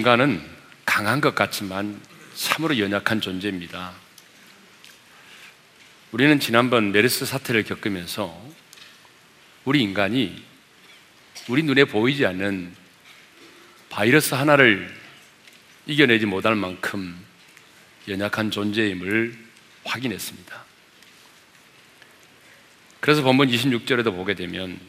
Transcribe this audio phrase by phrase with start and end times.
[0.00, 0.40] 인간은
[0.86, 2.00] 강한 것 같지만
[2.34, 3.92] 참으로 연약한 존재입니다.
[6.10, 8.34] 우리는 지난번 메르스 사태를 겪으면서
[9.66, 10.42] 우리 인간이
[11.48, 12.74] 우리 눈에 보이지 않는
[13.90, 14.90] 바이러스 하나를
[15.84, 17.14] 이겨내지 못할 만큼
[18.08, 19.36] 연약한 존재임을
[19.84, 20.64] 확인했습니다.
[23.00, 24.80] 그래서 본문 26절에도 보게 되면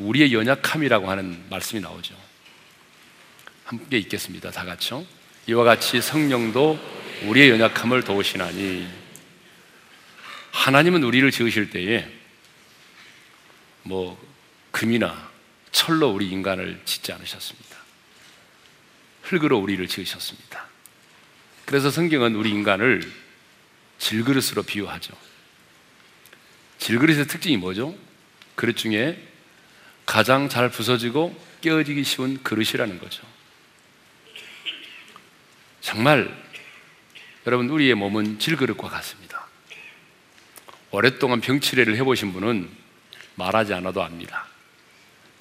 [0.00, 2.21] 우리의 연약함이라고 하는 말씀이 나오죠.
[3.72, 4.50] 함께 읽겠습니다.
[4.50, 5.02] 다 같이요.
[5.46, 6.78] 이와 같이 성령도
[7.22, 8.86] 우리의 연약함을 도우시나니
[10.50, 12.06] 하나님은 우리를 지으실 때에
[13.82, 14.20] 뭐
[14.72, 15.30] 금이나
[15.70, 17.78] 철로 우리 인간을 짓지 않으셨습니다.
[19.22, 20.66] 흙으로 우리를 지으셨습니다.
[21.64, 23.10] 그래서 성경은 우리 인간을
[23.96, 25.14] 질그릇으로 비유하죠.
[26.76, 27.96] 질그릇의 특징이 뭐죠?
[28.54, 29.18] 그릇 중에
[30.04, 33.31] 가장 잘 부서지고 깨어지기 쉬운 그릇이라는 거죠.
[35.82, 36.32] 정말
[37.46, 39.46] 여러분 우리의 몸은 질그릇과 같습니다.
[40.92, 42.70] 오랫동안 병치레를 해보신 분은
[43.34, 44.46] 말하지 않아도 압니다.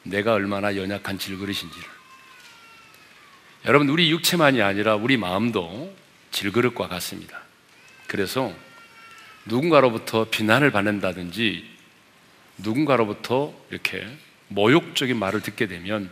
[0.03, 1.89] 내가 얼마나 연약한 질그릇인지를.
[3.66, 5.95] 여러분 우리 육체만이 아니라 우리 마음도
[6.31, 7.44] 질그릇과 같습니다.
[8.08, 8.52] 그래서
[9.45, 11.70] 누군가로부터 비난을 받는다든지
[12.58, 14.08] 누군가로부터 이렇게
[14.48, 16.09] 모욕적인 말을 듣게 되면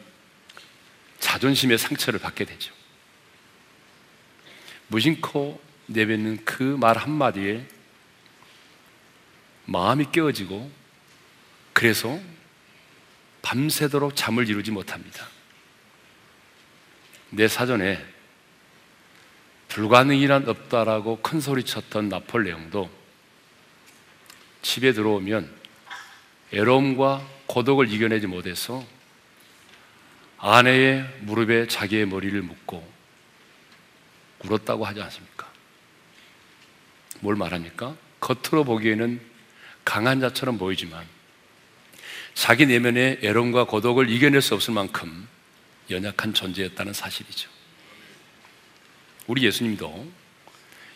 [1.19, 2.78] 자존심의 상처를 받게 되죠.
[4.89, 7.65] 무심코 내뱉는 그 말 한마디에
[9.65, 10.69] 마음이 깨어지고
[11.73, 12.19] 그래서
[13.41, 15.27] 밤새도록 잠을 이루지 못합니다.
[17.29, 18.03] 내 사전에
[19.69, 22.89] 불가능이란 없다라고 큰 소리 쳤던 나폴레옹도
[24.63, 25.53] 집에 들어오면
[26.51, 28.83] 애로움과 고독을 이겨내지 못해서
[30.39, 32.98] 아내의 무릎에 자기의 머리를 묻고
[34.43, 35.47] 울었다고 하지 않습니까?
[37.21, 37.95] 뭘 말합니까?
[38.19, 39.19] 겉으로 보기에는
[39.83, 41.05] 강한 자처럼 보이지만
[42.33, 45.27] 자기 내면의 애로움과 고독을 이겨낼 수 없을 만큼
[45.89, 47.49] 연약한 존재였다는 사실이죠.
[49.27, 50.11] 우리 예수님도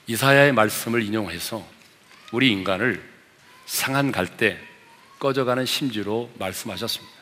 [0.07, 1.67] 이사야의 말씀을 인용해서
[2.31, 3.03] 우리 인간을
[3.65, 4.59] 상한 갈대
[5.19, 7.13] 꺼져가는 심지로 말씀하셨습니다.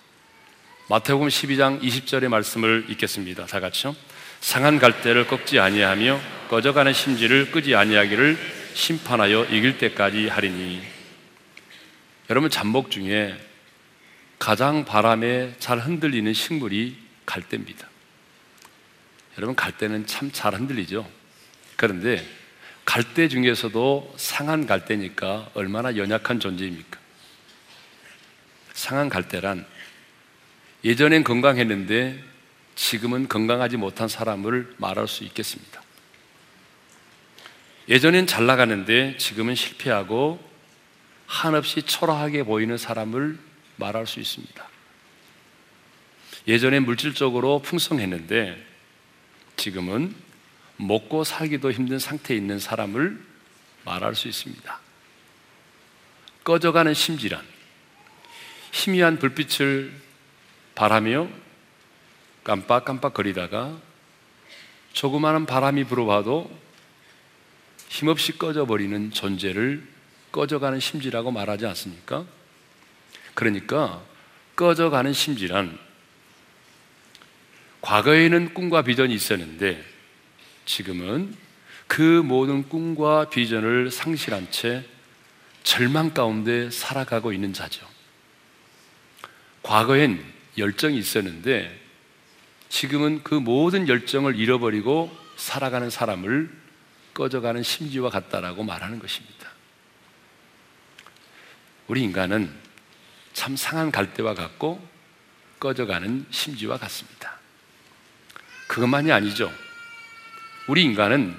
[0.90, 3.46] 마태복음 12장 20절의 말씀을 읽겠습니다.
[3.46, 3.96] 다 같이요.
[4.41, 6.19] 상한 갈대를 꺾지 아니하며
[6.50, 8.38] 꺼져가는 심지를 끄지 아니하기를
[8.74, 10.81] 심판하여 이길 때까지 하리니
[12.29, 13.38] 여러분 잠복 중에
[14.40, 17.88] 가장 바람에 잘 흔들리는 식물이 갈대입니다.
[19.38, 21.08] 여러분 갈대는 참 잘 흔들리죠.
[21.78, 22.25] 그런데
[22.84, 27.00] 갈대 중에서도 상한 갈대니까 얼마나 연약한 존재입니까?
[28.73, 29.66] 상한 갈대란
[30.84, 32.31] 예전엔 건강했는데
[32.81, 35.84] 지금은 건강하지 못한 사람을 말할 수 있겠습니다.
[37.88, 40.44] 예전엔 잘 나가는데 지금은 실패하고
[41.28, 43.38] 한없이 초라하게 보이는 사람을
[43.75, 44.68] 말할 수 있습니다.
[46.47, 48.58] 예전엔 물질적으로 풍성했는데
[49.58, 50.16] 지금은
[50.78, 53.24] 먹고 살기도 힘든 상태에 있는 사람을
[53.86, 54.80] 말할 수 있습니다.
[56.44, 57.46] 꺼져가는 심지란
[58.72, 59.94] 희미한 불빛을
[60.74, 61.30] 바라며
[62.44, 63.78] 깜빡깜빡 거리다가
[64.94, 66.52] 조그마한 바람이 불어봐도
[67.88, 69.85] 힘없이 꺼져버리는 존재를
[70.31, 72.25] 꺼져가는 심지라고 말하지 않습니까?
[73.34, 74.02] 그러니까
[74.56, 75.78] 꺼져가는 심지란
[77.81, 79.84] 과거에는 꿈과 비전이 있었는데
[80.66, 81.35] 지금은
[81.88, 84.85] 그 모든 꿈과 비전을 상실한 채
[85.63, 87.85] 절망 가운데 살아가고 있는 자죠.
[89.63, 90.23] 과거엔
[90.58, 91.81] 열정이 있었는데
[92.72, 96.50] 지금은 그 모든 열정을 잃어버리고 살아가는 사람을
[97.14, 99.50] 꺼져가는 심지와 같다라고 말하는 것입니다.
[101.90, 102.50] 우리 인간은
[103.34, 104.82] 참 상한 갈대와 같고
[105.59, 107.38] 꺼져가는 심지와 같습니다.
[108.68, 109.52] 그것만이 아니죠.
[110.67, 111.35] 우리 인간은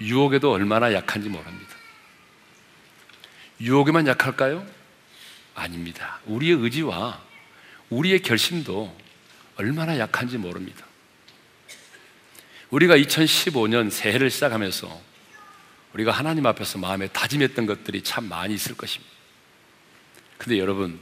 [0.00, 1.76] 유혹에도 얼마나 약한지 모릅니다.
[3.60, 4.66] 유혹에만 약할까요?
[5.54, 6.20] 아닙니다.
[6.24, 7.20] 우리의 의지와
[7.90, 8.96] 우리의 결심도
[9.60, 10.86] 얼마나 약한지 모릅니다.
[12.70, 15.00] 우리가 2015년 새해를 시작하면서
[15.92, 19.12] 우리가 하나님 앞에서 마음에 다짐했던 것들이 참 많이 있을 것입니다.
[20.38, 20.98] 근데 여러분,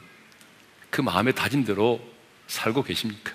[0.90, 2.04] 그 마음의 다짐대로
[2.48, 3.32] 살고 계십니까?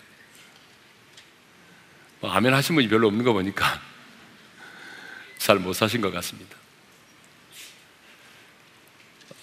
[2.19, 3.81] 뭐 아멘 하신 분이 별로 없는 거 보니까
[5.39, 6.57] 잘 못 사신 것 같습니다.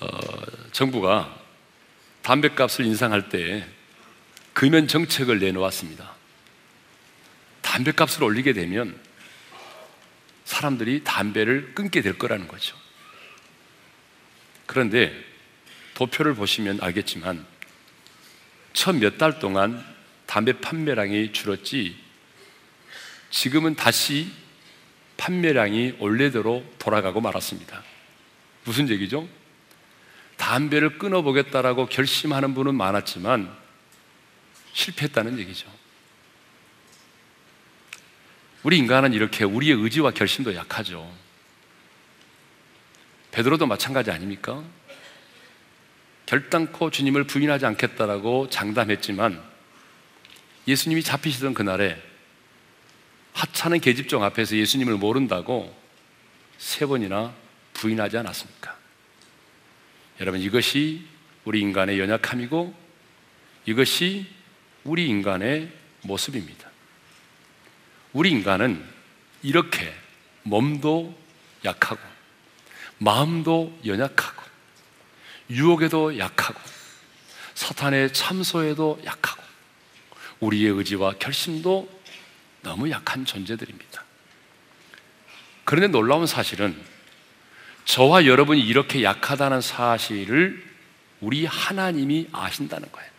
[0.00, 0.08] 어,
[0.72, 1.40] 정부가
[2.20, 3.66] 담배값을 인상할 때
[4.52, 6.14] 금연 정책을 내놓았습니다.
[7.62, 8.98] 담배값을 올리게 되면
[10.44, 12.76] 사람들이 담배를 끊게 될 거라는 거죠.
[14.66, 15.12] 그런데
[15.94, 17.46] 도표를 보시면 알겠지만
[18.72, 19.84] 첫 몇 달 동안
[20.26, 21.96] 담배 판매량이 줄었지
[23.30, 24.30] 지금은 다시
[25.16, 27.82] 판매량이 원래대로 돌아가고 말았습니다.
[28.64, 29.28] 무슨 얘기죠?
[30.36, 33.54] 담배를 끊어보겠다라고 결심하는 분은 많았지만
[34.72, 35.70] 실패했다는 얘기죠.
[38.62, 41.10] 우리 인간은 이렇게 우리의 의지와 결심도 약하죠.
[43.30, 44.62] 베드로도 마찬가지 아닙니까?
[46.26, 49.42] 결단코 주님을 부인하지 않겠다라고 장담했지만
[50.68, 52.00] 예수님이 잡히시던 그날에
[53.32, 55.74] 하찮은 계집종 앞에서 예수님을 모른다고
[56.58, 57.34] 세 번이나
[57.72, 58.76] 부인하지 않았습니까?
[60.20, 61.06] 여러분 이것이
[61.44, 62.74] 우리 인간의 연약함이고
[63.66, 64.26] 이것이
[64.84, 65.70] 우리 인간의
[66.02, 66.68] 모습입니다.
[68.12, 68.84] 우리 인간은
[69.42, 69.92] 이렇게
[70.42, 71.14] 몸도
[71.64, 72.00] 약하고
[72.98, 74.42] 마음도 연약하고
[75.50, 76.60] 유혹에도 약하고
[77.54, 79.42] 사탄의 참소에도 약하고
[80.40, 81.88] 우리의 의지와 결심도
[82.62, 84.04] 너무 약한 존재들입니다.
[85.64, 86.76] 그런데 놀라운 사실은
[87.84, 90.64] 저와 여러분이 이렇게 약하다는 사실을
[91.20, 93.09] 우리 하나님이 아신다는 거예요.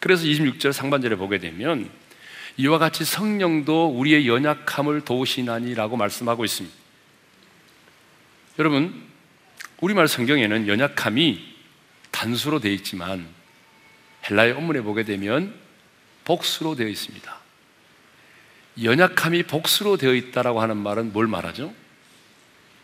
[0.00, 1.90] 그래서 26절 상반절에 보게 되면
[2.56, 6.76] 이와 같이 성령도 우리의 연약함을 도우시나니라고 말씀하고 있습니다.
[8.58, 9.02] 여러분,
[9.80, 11.56] 우리말 성경에는 연약함이
[12.10, 13.26] 단수로 되어 있지만
[14.28, 15.54] 헬라의 원문에 보게 되면
[16.24, 17.36] 복수로 되어 있습니다.
[18.82, 21.74] 연약함이 복수로 되어 있다라고 하는 말은 뭘 말하죠?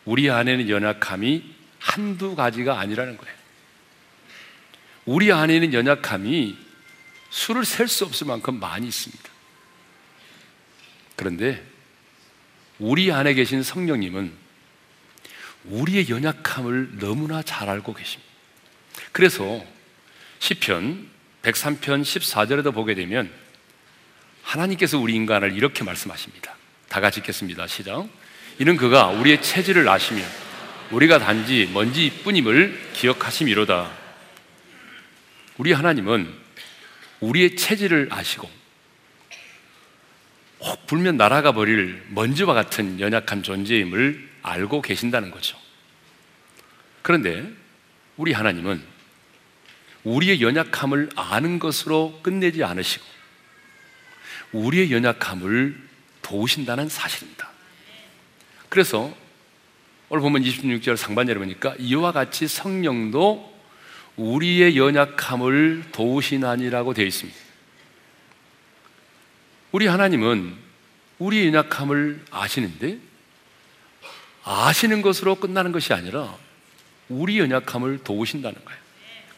[0.04, 1.44] 우리 안에는 연약함이
[1.78, 3.34] 한두 가지가 아니라는 거예요.
[5.04, 6.56] 우리 안에는 연약함이
[7.32, 9.24] 수를 셀 수 없을 만큼 많이 있습니다.
[11.16, 11.64] 그런데
[12.78, 14.30] 우리 안에 계신 성령님은
[15.64, 18.30] 우리의 연약함을 너무나 잘 알고 계십니다.
[19.12, 19.64] 그래서
[20.40, 21.08] 시편
[21.42, 23.32] 103편 14절에도 보게 되면
[24.42, 26.54] 하나님께서 우리 인간을 이렇게 말씀하십니다.
[26.90, 27.66] 다 같이 읽겠습니다.
[27.66, 28.08] 시작.
[28.58, 30.22] 이는 그가 우리의 체질을 아시며
[30.90, 33.90] 우리가 단지 먼지뿐임을 기억하심이로다.
[35.56, 36.41] 우리 하나님은
[37.22, 38.50] 우리의 체질을 아시고
[40.60, 45.56] 혹 불면 날아가 버릴 먼지와 같은 연약한 존재임을 알고 계신다는 거죠.
[47.00, 47.48] 그런데
[48.16, 48.82] 우리 하나님은
[50.04, 53.04] 우리의 연약함을 아는 것으로 끝내지 않으시고
[54.52, 55.80] 우리의 연약함을
[56.22, 57.50] 도우신다는 사실입니다.
[58.68, 59.14] 그래서
[60.08, 63.51] 오늘 보면 26절 상반절에 보니까 이와 같이 성령도
[64.16, 67.38] 우리의 연약함을 도우시나니라고 되어 있습니다.
[69.72, 70.54] 우리 하나님은
[71.18, 72.98] 우리의 연약함을 아시는데
[74.44, 76.36] 아시는 것으로 끝나는 것이 아니라
[77.08, 78.80] 우리 연약함을 도우신다는 거예요.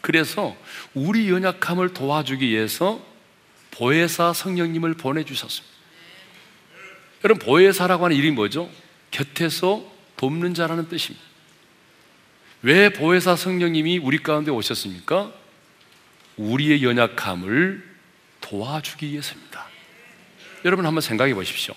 [0.01, 0.55] 그래서
[0.93, 3.03] 우리 연약함을 도와주기 위해서
[3.71, 5.75] 보혜사 성령님을 보내주셨습니다.
[7.23, 8.69] 여러분, 보혜사라고 하는 이름이 뭐죠?
[9.11, 9.83] 곁에서
[10.17, 11.25] 돕는 자라는 뜻입니다.
[12.65, 15.31] 왜 보혜사 성령님이 우리 가운데 오셨습니까?
[16.35, 17.87] 우리의 연약함을
[18.41, 19.67] 도와주기 위해서입니다.
[20.65, 21.75] 여러분 한번 생각해 보십시오.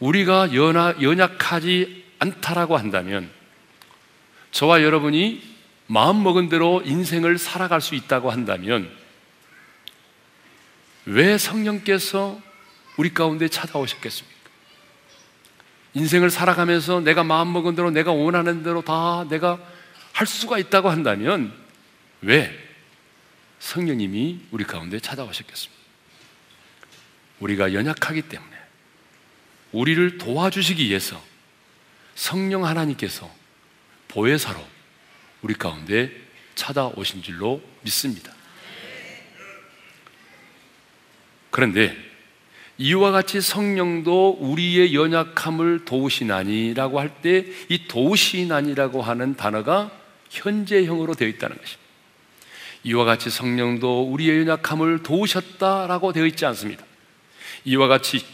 [0.00, 3.30] 우리가 연하, 연약하지 않다라고 한다면
[4.50, 5.40] 저와 여러분이
[5.86, 8.90] 마음 먹은 대로 인생을 살아갈 수 있다고 한다면
[11.04, 12.42] 왜 성령께서
[12.96, 14.35] 우리 가운데 찾아오셨겠습니까?
[15.96, 19.58] 인생을 살아가면서 내가 마음 먹은 대로 내가 원하는 대로 다 내가
[20.12, 21.54] 할 수가 있다고 한다면
[22.20, 22.54] 왜
[23.60, 25.74] 성령님이 우리 가운데 찾아오셨겠습니까?
[27.40, 28.56] 우리가 연약하기 때문에
[29.72, 31.22] 우리를 도와주시기 위해서
[32.14, 33.34] 성령 하나님께서
[34.08, 34.62] 보혜사로
[35.40, 36.12] 우리 가운데
[36.56, 38.34] 찾아오신 줄로 믿습니다.
[41.50, 41.96] 그런데
[42.78, 49.90] 이와 같이 성령도 우리의 연약함을 도우시나니라고 할 때 이 도우시나니라고 하는 단어가
[50.30, 51.86] 현재형으로 되어 있다는 것입니다.
[52.84, 56.84] 이와 같이 성령도 우리의 연약함을 도우셨다라고 되어 있지 않습니다.
[57.64, 58.24] 이와 같이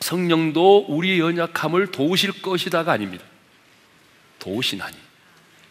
[0.00, 3.24] 성령도 우리의 연약함을 도우실 것이다가 아닙니다.
[4.40, 4.96] 도우시나니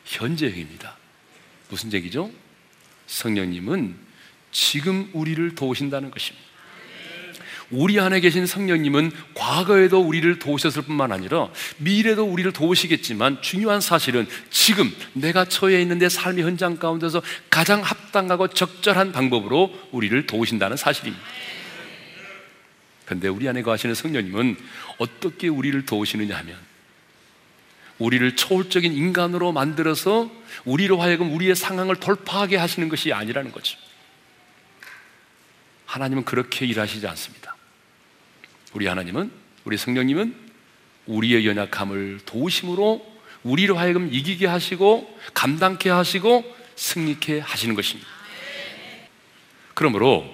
[0.05, 0.97] 현재형입니다.
[1.69, 2.31] 무슨 얘기죠?
[3.07, 3.95] 성령님은
[4.51, 6.50] 지금 우리를 도우신다는 것입니다.
[7.71, 14.93] 우리 안에 계신 성령님은 과거에도 우리를 도우셨을 뿐만 아니라 미래도 우리를 도우시겠지만 중요한 사실은 지금
[15.13, 21.23] 내가 처해 있는 내 삶의 현장 가운데서 가장 합당하고 적절한 방법으로 우리를 도우신다는 사실입니다.
[23.05, 24.57] 그런데 우리 안에 거하시는 성령님은
[24.97, 26.57] 어떻게 우리를 도우시느냐 하면
[27.99, 30.29] 우리를 초월적인 인간으로 만들어서
[30.65, 33.77] 우리로 하여금 우리의 상황을 돌파하게 하시는 것이 아니라는 거죠.
[35.85, 37.55] 하나님은 그렇게 일하시지 않습니다.
[38.73, 39.31] 우리 하나님은,
[39.65, 40.35] 우리 성령님은
[41.05, 43.05] 우리의 연약함을 도우심으로
[43.43, 46.43] 우리로 하여금 이기게 하시고 감당케 하시고
[46.75, 48.07] 승리케 하시는 것입니다.
[49.73, 50.25] 그러므로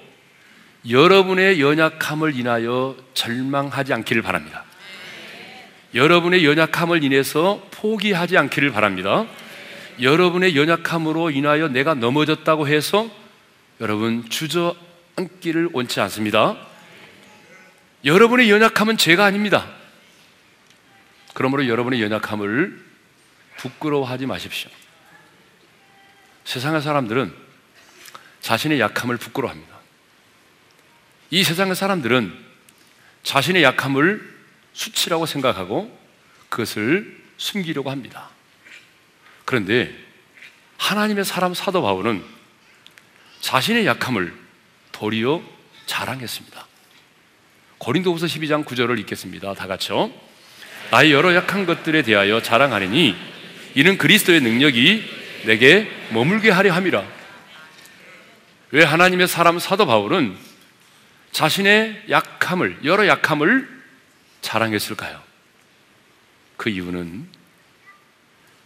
[0.90, 4.66] 여러분의 연약함을 인하여 절망하지 않기를 바랍니다.
[5.96, 9.26] 여러분의 연약함을 인해서 포기하지 않기를 바랍니다.
[10.02, 13.10] 여러분의 연약함으로 인하여 내가 넘어졌다고 해서
[13.82, 16.67] 여러분 주저앉기를 원치 않습니다.
[18.08, 19.70] 여러분의 연약함은 죄가 아닙니다.
[21.34, 22.86] 그러므로 여러분의 연약함을
[23.58, 24.72] 부끄러워하지 마십시오.
[26.46, 27.36] 세상의 사람들은
[28.40, 29.76] 자신의 약함을 부끄러워합니다.
[31.32, 32.34] 이 세상의 사람들은
[33.24, 34.38] 자신의 약함을
[34.72, 36.00] 수치라고 생각하고
[36.48, 38.30] 그것을 숨기려고 합니다.
[39.44, 39.94] 그런데
[40.78, 42.24] 하나님의 사람 사도 바울은
[43.42, 44.34] 자신의 약함을
[44.94, 45.44] 도리어
[45.88, 46.67] 자랑했습니다.
[47.78, 49.54] 고린도후서 12장 9절을 읽겠습니다.
[49.54, 50.12] 다 같이요.
[50.92, 53.16] 나의 여러 약한 것들에 대하여 자랑하리니
[53.76, 55.04] 이는 그리스도의 능력이
[55.46, 57.06] 내게 머물게 하려 함이라.
[58.72, 60.36] 왜 하나님의 사람 사도 바울은
[61.32, 63.70] 자신의 약함을 여러 약함을
[64.42, 65.22] 자랑했을까요?
[66.58, 67.28] 그 이유는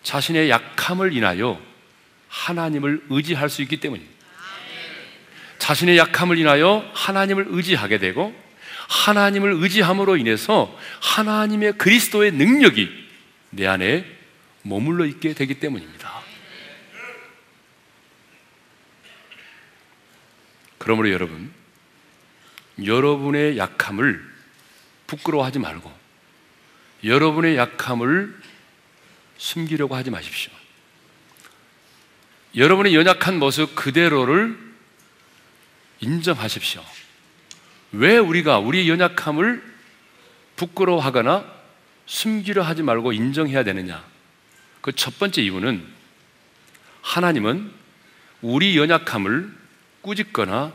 [0.04, 1.62] 자신의 약함을 인하여
[2.30, 4.22] 하나님을 의지할 수 있기 때문입니다.
[5.60, 8.34] 자신의 약함을 인하여 하나님을 의지하게 되고
[8.92, 12.90] 하나님을 의지함으로 인해서 하나님의 그리스도의 능력이
[13.52, 14.06] 내 안에
[14.64, 16.12] 머물러 있게 되기 때문입니다.
[20.78, 21.54] 그러므로 여러분,
[22.84, 24.30] 여러분의 약함을
[25.08, 25.92] 부끄러워하지 말고
[27.06, 28.38] 여러분의 약함을
[29.38, 30.52] 숨기려고 하지 마십시오.
[32.58, 34.58] 여러분의 연약한 모습 그대로를
[36.02, 36.84] 인정하십시오.
[37.94, 39.72] 왜 우리가 우리의 연약함을
[40.56, 41.46] 부끄러워하거나
[42.06, 44.04] 숨기려 하지 말고 인정해야 되느냐?
[44.82, 45.86] 그 첫 번째 이유는
[47.02, 47.72] 하나님은
[48.42, 49.52] 우리 연약함을
[50.02, 50.74] 꾸짖거나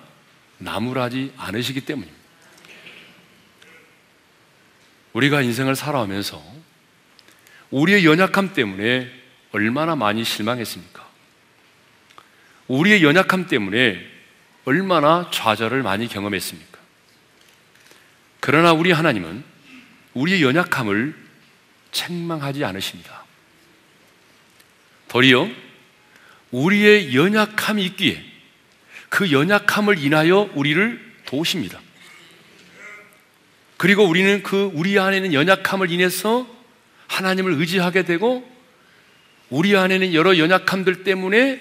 [0.58, 2.16] 나무라지 않으시기 때문입니다.
[5.12, 6.42] 우리가 인생을 살아오면서
[7.70, 9.10] 우리의 연약함 때문에
[9.52, 11.06] 얼마나 많이 실망했습니까?
[12.68, 14.06] 우리의 연약함 때문에
[14.64, 16.75] 얼마나 좌절을 많이 경험했습니까?
[18.46, 19.42] 그러나 우리 하나님은
[20.14, 21.16] 우리의 연약함을
[21.90, 23.24] 책망하지 않으십니다.
[25.08, 25.50] 도리어
[26.52, 28.24] 우리의 연약함이 있기에
[29.08, 31.80] 그 연약함을 인하여 우리를 도우십니다.
[33.78, 36.46] 그리고 우리는 그 우리 안에는 연약함을 인해서
[37.08, 38.48] 하나님을 의지하게 되고
[39.50, 41.60] 우리 안에 는 여러 연약함들 때문에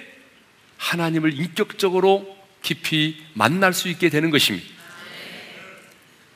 [0.77, 4.74] 하나님을 인격적으로 깊이 만날 수 있게 되는 것입니다.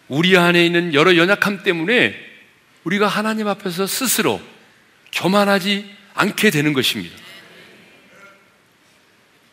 [0.10, 2.16] 우리 안에 있는 여러 연약함 때문에
[2.84, 4.42] 우리가 하나님 앞에서 스스로
[5.14, 7.16] 교만하지 않게 되는 것입니다.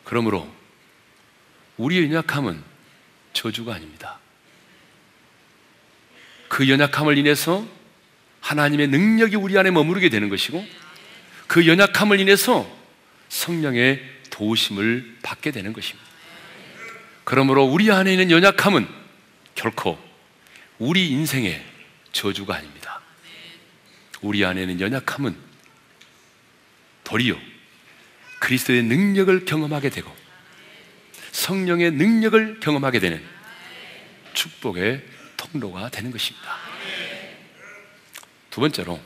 [0.03, 0.49] 그러므로
[1.77, 2.61] 우리의 연약함은
[3.33, 4.19] 저주가 아닙니다.
[6.47, 7.65] 그 연약함을 인해서
[8.41, 10.65] 하나님의 능력이 우리 안에 머무르게 되는 것이고
[11.45, 12.67] 그 연약함을 인해서
[13.29, 16.07] 성령의 도우심을 받게 되는 것입니다.
[17.25, 18.87] 그러므로 우리 안에 있는 연약함은
[19.53, 20.06] 결코
[20.79, 21.63] 우리 인생의
[22.11, 23.01] 저주가 아닙니다.
[24.21, 25.35] 우리 안에 있는 연약함은
[27.03, 27.35] 도리어
[28.39, 30.15] 그리스도의 능력을 경험하게 되고
[31.31, 33.23] 성령의 능력을 경험하게 되는
[34.33, 35.03] 축복의
[35.35, 36.55] 통로가 되는 것입니다.
[38.49, 38.99] 두 번째로,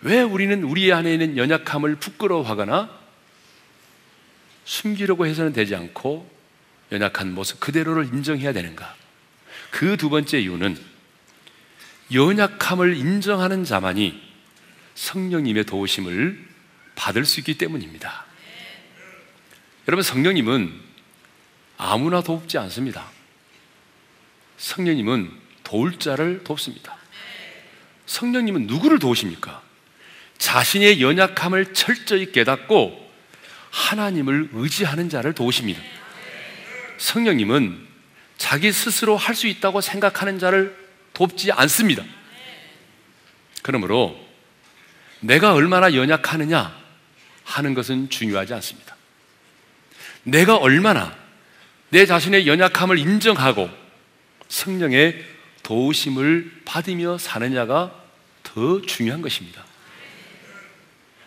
[0.00, 2.90] 왜 우리는 우리 안에 있는 연약함을 부끄러워하거나
[4.64, 6.28] 숨기려고 해서는 되지 않고
[6.90, 8.96] 연약한 모습 그대로를 인정해야 되는가?
[9.70, 10.91] 그 두 번째 이유는
[12.12, 14.20] 연약함을 인정하는 자만이
[14.94, 16.48] 성령님의 도우심을
[16.94, 18.24] 받을 수 있기 때문입니다.
[19.88, 20.72] 여러분, 성령님은
[21.76, 23.10] 아무나 돕지 않습니다.
[24.58, 25.30] 성령님은
[25.64, 26.96] 도울 자를 돕습니다.
[28.06, 29.62] 성령님은 누구를 도우십니까?
[30.38, 33.10] 자신의 연약함을 철저히 깨닫고
[33.70, 35.80] 하나님을 의지하는 자를 도우십니다.
[36.98, 37.86] 성령님은
[38.36, 40.81] 자기 스스로 할 수 있다고 생각하는 자를
[41.14, 42.04] 돕지 않습니다.
[43.62, 44.18] 그러므로
[45.20, 46.76] 내가 얼마나 연약하느냐
[47.44, 48.96] 하는 것은 중요하지 않습니다.
[50.24, 51.16] 내가 얼마나
[51.90, 53.68] 내 자신의 연약함을 인정하고
[54.48, 55.24] 성령의
[55.62, 57.94] 도우심을 받으며 사느냐가
[58.42, 59.64] 더 중요한 것입니다.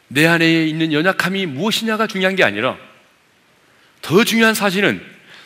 [0.08, 2.78] 내 안에 있는 연약함이 무엇이냐가 중요한 게 아니라
[4.02, 5.04] 더 중요한 사실은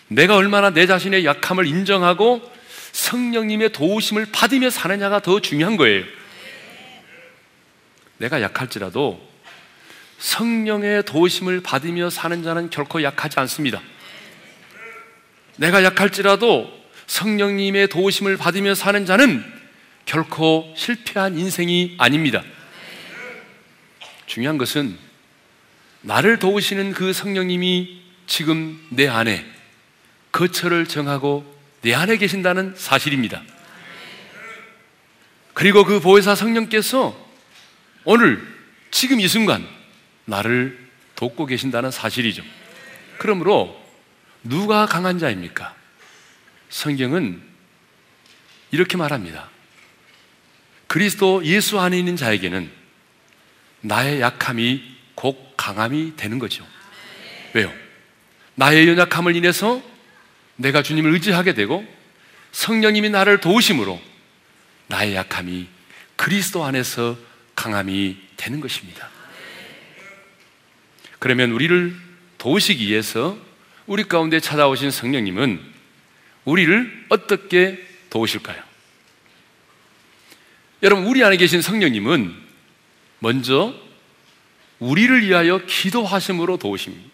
[0.07, 2.58] 내가 얼마나 내 자신의 약함을 인정하고
[2.91, 6.05] 성령님의 도우심을 받으며 사느냐가 더 중요한 거예요.
[8.17, 9.29] 내가 약할지라도
[10.19, 13.81] 성령의 도우심을 받으며 사는 자는 결코 약하지 않습니다.
[15.55, 16.71] 내가 약할지라도
[17.07, 19.43] 성령님의 도우심을 받으며 사는 자는
[20.05, 22.43] 결코 실패한 인생이 아닙니다.
[24.25, 24.97] 중요한 것은
[26.01, 29.45] 나를 도우시는 그 성령님이 지금 내 안에
[30.31, 33.41] 거처를 정하고 내 안에 계신다는 사실입니다.
[35.53, 37.17] 그리고 그 보혜사 성령께서
[38.05, 38.41] 오늘
[38.91, 39.67] 지금 이 순간
[40.25, 42.43] 나를 돕고 계신다는 사실이죠.
[43.17, 43.77] 그러므로
[44.43, 45.75] 누가 강한 자입니까?
[46.69, 47.41] 성경은
[48.71, 49.49] 이렇게 말합니다.
[50.87, 52.71] 그리스도 예수 안에 있는 자에게는
[53.81, 54.81] 나의 약함이
[55.15, 56.65] 곧 강함이 되는 거죠.
[57.53, 57.71] 왜요?
[58.55, 59.81] 나의 연약함을 인해서
[60.59, 61.85] 내가 주님을 의지하게 되고
[62.51, 63.99] 성령님이 나를 도우심으로
[64.87, 65.67] 나의 약함이
[66.15, 67.17] 그리스도 안에서
[67.55, 69.09] 강함이 되는 것입니다.
[71.19, 71.95] 그러면 우리를
[72.37, 73.37] 도우시기 위해서
[73.87, 75.61] 우리 가운데 찾아오신 성령님은
[76.45, 78.61] 우리를 어떻게 도우실까요?
[80.83, 82.33] 여러분, 우리 안에 계신 성령님은
[83.19, 83.73] 먼저
[84.79, 87.09] 우리를 위하여 기도하심으로 도우십니다.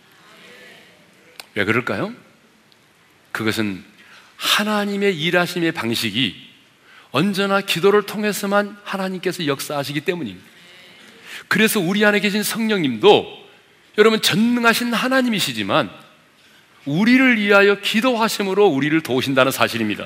[1.56, 2.25] 왜 그럴까요?
[3.36, 3.84] 그것은
[4.38, 6.36] 하나님의 일하심의 방식이
[7.12, 10.46] 언제나 기도를 통해서만 하나님께서 역사하시기 때문입니다.
[11.50, 13.45] 그래서 우리 안에 계신 성령님도
[13.98, 15.89] 여러분 전능하신 하나님이시지만
[16.86, 20.06] 우리를 위하여 기도하심으로 우리를 도우신다는 사실입니다.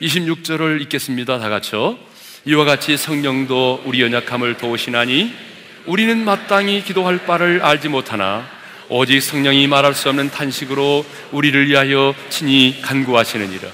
[0.00, 1.40] 26절을 읽겠습니다.
[1.40, 1.98] 다 같이요.
[2.44, 5.34] 이와 같이 성령도 우리 연약함을 도우시나니
[5.86, 8.48] 우리는 마땅히 기도할 바를 알지 못하나
[8.88, 13.70] 오직 성령이 말할 수 없는 탄식으로 우리를 위하여 친히 간구하시느니라.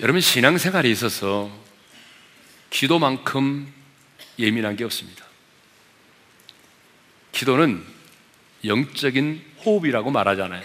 [0.00, 1.50] 여러분 신앙생활에 있어서
[2.70, 3.72] 기도만큼
[4.38, 5.24] 예민한 게 없습니다.
[7.32, 7.84] 기도는
[8.64, 10.62] 영적인 호흡이라고 말하잖아요.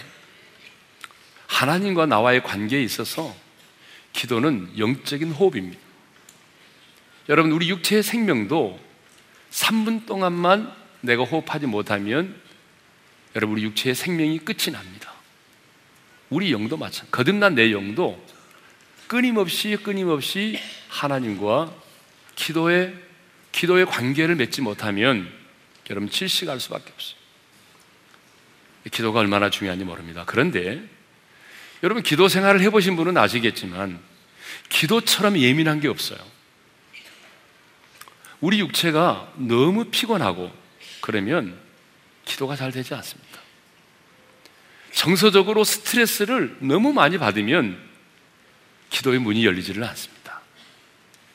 [1.46, 3.34] 하나님과 나와의 관계에 있어서
[4.12, 5.78] 기도는 영적인 호흡입니다.
[7.28, 8.78] 여러분, 우리 육체의 생명도
[9.50, 12.34] 3분 동안만 내가 호흡하지 못하면
[13.34, 15.12] 여러분, 우리 육체의 생명이 끝이 납니다.
[16.30, 17.10] 우리 영도 마찬가지.
[17.10, 18.24] 거듭난 내 영도
[19.06, 21.72] 끊임없이 끊임없이 하나님과
[22.34, 22.94] 기도의
[23.52, 25.30] 기도의 관계를 맺지 못하면
[25.90, 27.16] 여러분 질식할 수밖에 없어요.
[28.90, 30.24] 기도가 얼마나 중요한지 모릅니다.
[30.26, 30.82] 그런데
[31.82, 34.00] 여러분 기도 생활을 해보신 분은 아시겠지만
[34.70, 36.18] 기도처럼 예민한 게 없어요.
[38.40, 40.63] 우리 육체가 너무 피곤하고
[41.04, 41.54] 그러면
[42.24, 43.38] 기도가 잘 되지 않습니다.
[44.90, 47.78] 정서적으로 스트레스를 너무 많이 받으면
[48.88, 50.40] 기도의 문이 열리지를 않습니다.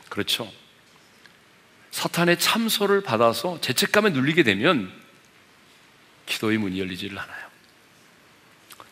[0.09, 0.51] 그렇죠?
[1.91, 4.91] 사탄의 참소를 받아서 죄책감에 눌리게 되면
[6.25, 7.47] 기도의 문이 열리지를 않아요.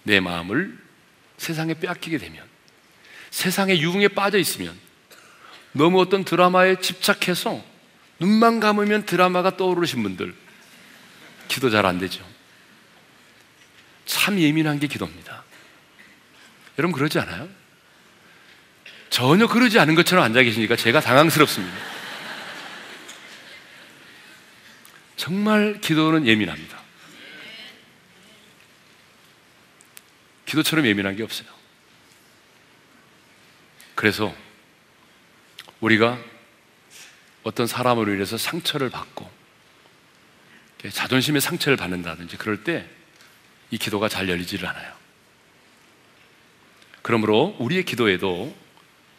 [0.03, 0.77] 내 마음을
[1.37, 2.45] 세상에 빼앗기게 되면
[3.31, 4.77] 세상의 유흥에 빠져 있으면
[5.71, 7.65] 너무 어떤 드라마에 집착해서
[8.19, 10.45] 눈만 감으면 드라마가 떠오르신 분들
[11.47, 12.25] 기도 잘 안 되죠.
[14.05, 15.43] 참 예민한 게 기도입니다.
[16.77, 17.49] 여러분 그러지 않아요?
[19.09, 21.75] 전혀 그러지 않은 것처럼 앉아 계시니까 제가 당황스럽습니다.
[25.15, 26.81] 정말 기도는 예민합니다.
[30.45, 31.49] 기도처럼 예민한 게 없어요.
[33.95, 34.33] 그래서
[35.81, 36.17] 우리가
[37.43, 39.36] 어떤 사람으로 인해서 상처를 받고
[40.91, 42.97] 자존심의 상처를 받는다든지 그럴 때
[43.71, 44.93] 이 기도가 잘 열리지를 않아요.
[47.01, 48.55] 그러므로 우리의 기도에도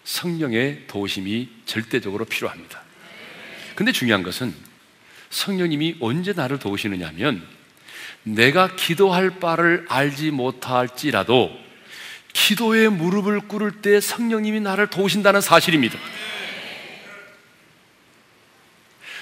[0.04, 2.82] 성령의 도우심이 절대적으로 필요합니다.
[3.74, 4.54] 근데 중요한 것은
[5.30, 7.46] 성령님이 언제 나를 도우시느냐 하면
[8.22, 11.56] 내가 기도할 바를 알지 못할지라도
[12.32, 15.98] 기도에 무릎을 꿇을 때 성령님이 나를 도우신다는 사실입니다.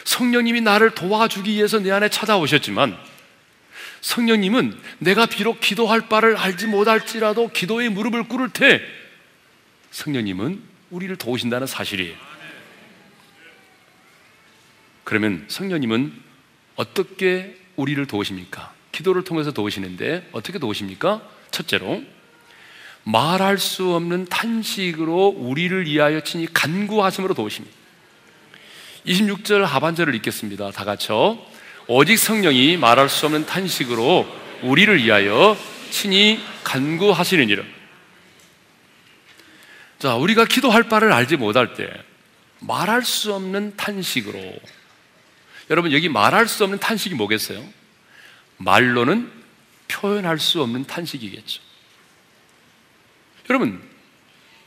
[0.07, 2.97] 성령님이 나를 도와주기 위해서 내 안에 찾아오셨지만
[4.01, 8.81] 성령님은 내가 비록 기도할 바를 알지 못할지라도 기도에 무릎을 꿇을 때
[9.90, 12.14] 성령님은 우리를 도우신다는 사실이에요.
[15.03, 16.12] 그러면 성령님은
[16.77, 18.73] 어떻게 우리를 도우십니까?
[18.92, 21.29] 기도를 통해서 도우시는데 어떻게 도우십니까?
[21.51, 22.05] 첫째로
[23.03, 27.86] 말할 수 없는 탄식으로 우리를 위하여 친히 간구하심으로 도우십니다.
[29.07, 30.71] 26절 하반절을 읽겠습니다.
[30.73, 31.38] 다 같이요.
[31.87, 34.27] 오직 성령이 말할 수 없는 탄식으로
[34.62, 35.57] 우리를 위하여
[35.90, 37.62] 친히 간구하시느니라.
[39.99, 41.88] 자, 우리가 기도할 바를 알지 못할 때
[42.61, 44.38] 말할 수 없는 탄식으로
[45.71, 47.64] 여러분 여기 말할 수 없는 탄식이 뭐겠어요?
[48.59, 49.31] 말로는
[49.88, 51.62] 표현할 수 없는 탄식이겠죠.
[53.49, 53.81] 여러분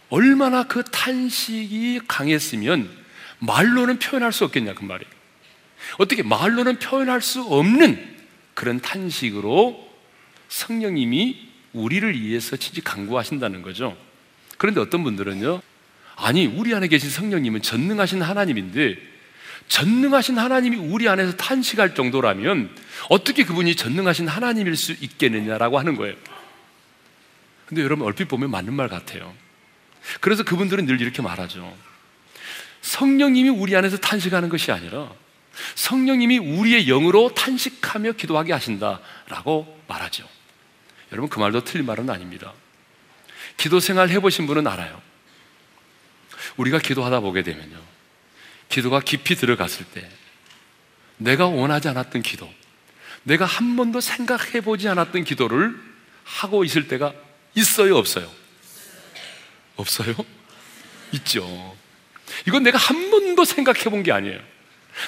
[0.10, 2.99] 얼마나 그 탄식이 강했으면
[3.40, 5.12] 말로는 표현할 수 없겠냐 그 말이에요.
[5.98, 8.18] 어떻게 말로는 표현할 수 없는
[8.54, 9.90] 그런 탄식으로
[10.50, 13.98] 성령님이 우리를 위해서 진짜 강구하신다는 거죠.
[14.58, 15.62] 그런데 어떤 분들은요,
[16.18, 18.98] 아니, 우리 안에 계신 성령님은 전능하신 하나님인데,
[19.70, 22.76] 전능하신 하나님이 우리 안에서 탄식할 정도라면,
[23.10, 26.16] 어떻게 그분이 전능하신 하나님일 수 있겠느냐라고 하는 거예요.
[27.68, 29.34] 근데 여러분, 얼핏 보면 맞는 말 같아요.
[30.20, 31.74] 그래서 그분들은 늘 이렇게 말하죠.
[32.82, 35.12] 성령님이 우리 안에서 탄식하는 것이 아니라,
[35.76, 40.28] 성령님이 우리의 영으로 탄식하며 기도하게 하신다라고 말하죠.
[41.12, 42.54] 여러분, 그 말도 틀린 말은 아닙니다.
[43.58, 45.02] 기도 생활 해보신 분은 알아요.
[46.58, 47.78] 우리가 기도하다 보게 되면요.
[48.70, 50.10] 기도가 깊이 들어갔을 때
[51.18, 52.52] 내가 원하지 않았던 기도,
[53.24, 55.78] 내가 한 번도 생각해 보지 않았던 기도를
[56.24, 57.14] 하고 있을 때가
[57.56, 58.32] 있어요, 없어요?
[59.76, 60.16] 없어요?
[61.14, 61.76] 있죠.
[62.48, 64.40] 이건 내가 한 번도 생각해 본 게 아니에요.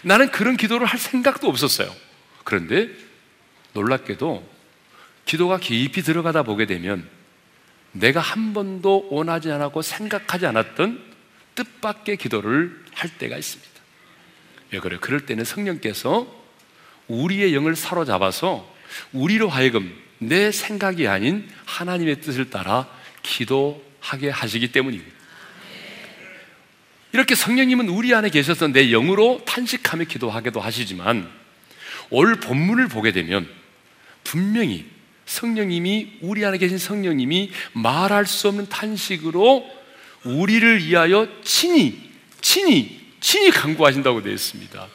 [0.04, 1.94] 나는 그런 기도를 할 생각도 없었어요.
[2.44, 2.90] 그런데
[3.74, 4.48] 놀랍게도
[5.26, 7.08] 기도가 깊이 들어가다 보게 되면
[7.92, 11.04] 내가 한 번도 원하지 않았고 생각하지 않았던
[11.56, 13.72] 뜻밖의 기도를 할 때가 있습니다.
[14.72, 15.00] 왜 그래요?
[15.02, 16.28] 그럴 때는 성령께서
[17.08, 18.74] 우리의 영을 사로잡아서
[19.12, 22.88] 우리로 하여금 내 생각이 아닌 하나님의 뜻을 따라
[23.24, 25.21] 기도하게 하시기 때문입니다.
[27.14, 31.30] 이렇게 성령님은 우리 안에 계셔서 내 영으로 탄식하며 기도하게도 하시지만
[32.10, 33.48] 올 본문을 보게 되면
[34.24, 34.86] 분명히
[35.26, 39.70] 성령님이 우리 안에 계신 성령님이 말할 수 없는 탄식으로
[40.24, 44.88] 우리를 위하여 친히 친히 친히 강구하신다고 되어 있습니다.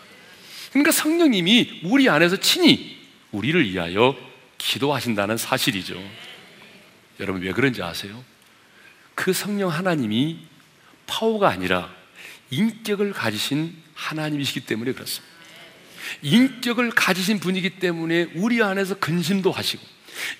[0.70, 2.98] 그러니까 성령님이 우리 안에서 친히
[3.32, 4.16] 우리를 위하여
[4.58, 6.02] 기도하신다는 사실이죠.
[7.20, 8.22] 여러분 왜 그런지 아세요?
[9.14, 10.38] 그 성령 하나님이
[11.06, 11.90] 파워가 아니라
[12.50, 15.34] 인격을 가지신 하나님이시기 때문에 그렇습니다.
[16.22, 19.82] 인격을 가지신 분이기 때문에 우리 안에서 근심도 하시고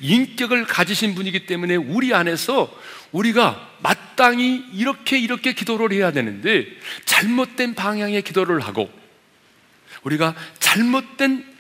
[0.01, 2.73] 인격을 가지신 분이기 때문에 우리 안에서
[3.13, 6.67] 우리가 마땅히 이렇게 이렇게 기도를 해야 되는데
[7.05, 8.91] 잘못된 방향의 기도를 하고
[10.03, 11.57] 우리가 잘못된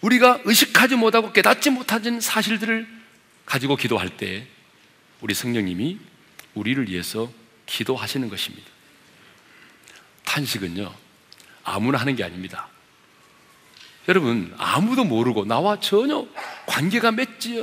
[0.00, 2.86] 우리가 의식하지 못하고 깨닫지 못하는 사실들을
[3.44, 4.46] 가지고 기도할 때
[5.20, 5.98] 우리 성령님이
[6.54, 7.32] 우리를 위해서
[7.66, 8.77] 기도하시는 것입니다.
[10.28, 10.92] 탄식은요,
[11.64, 12.68] 아무나 하는 게 아닙니다.
[14.08, 16.26] 여러분, 아무도 모르고 나와 전혀
[16.66, 17.12] 관계가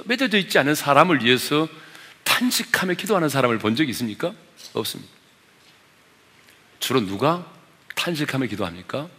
[0.06, 1.68] 맺어져 있지 않은 사람을 위해서
[2.24, 4.34] 탄식하며 기도하는 사람을 본 적이 있습니까?
[4.74, 5.12] 없습니다.
[6.80, 7.52] 주로 누가
[7.96, 9.10] 탄식하며 기도합니까?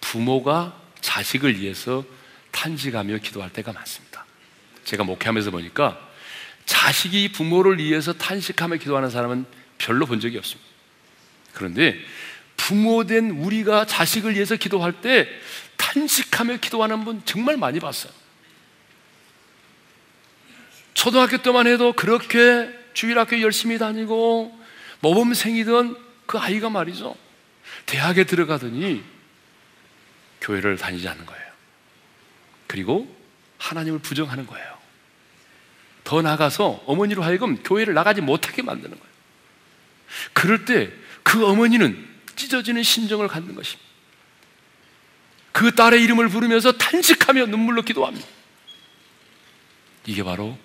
[0.00, 2.04] 부모가 자식을 위해서
[2.52, 4.24] 탄식하며 기도할 때가 많습니다.
[4.84, 6.00] 제가 목회하면서 보니까
[6.64, 9.46] 자식이 부모를 위해서 탄식하며 기도하는 사람은
[9.78, 10.68] 별로 본 적이 없습니다.
[11.52, 11.98] 그런데
[12.68, 15.26] 부모된 우리가 자식을 위해서 기도할 때
[15.78, 18.12] 탄식하며 기도하는 분 정말 많이 봤어요.
[20.92, 24.54] 초등학교 때만 해도 그렇게 주일학교 열심히 다니고
[25.00, 27.16] 모범생이던 그 아이가 말이죠.
[27.86, 29.02] 대학에 들어가더니
[30.42, 31.48] 교회를 다니지 않는 거예요.
[32.66, 33.16] 그리고
[33.56, 34.76] 하나님을 부정하는 거예요.
[36.04, 39.12] 더 나가서 어머니로 하여금 교회를 나가지 못하게 만드는 거예요.
[40.34, 42.07] 그럴 때 그 어머니는
[42.38, 43.86] 찢어지는 심정을 갖는 것입니다.
[45.52, 48.26] 그 딸의 이름을 부르면서 탄식하며 눈물로 기도합니다.
[50.06, 50.56] 이게 바로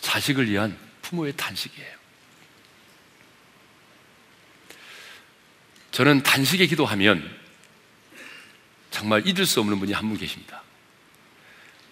[0.00, 1.94] 자식을 위한 부모의 탄식이에요.
[5.92, 7.38] 저는 단식에 기도하면
[8.90, 10.62] 정말 잊을 수 없는 분이 한 분 계십니다.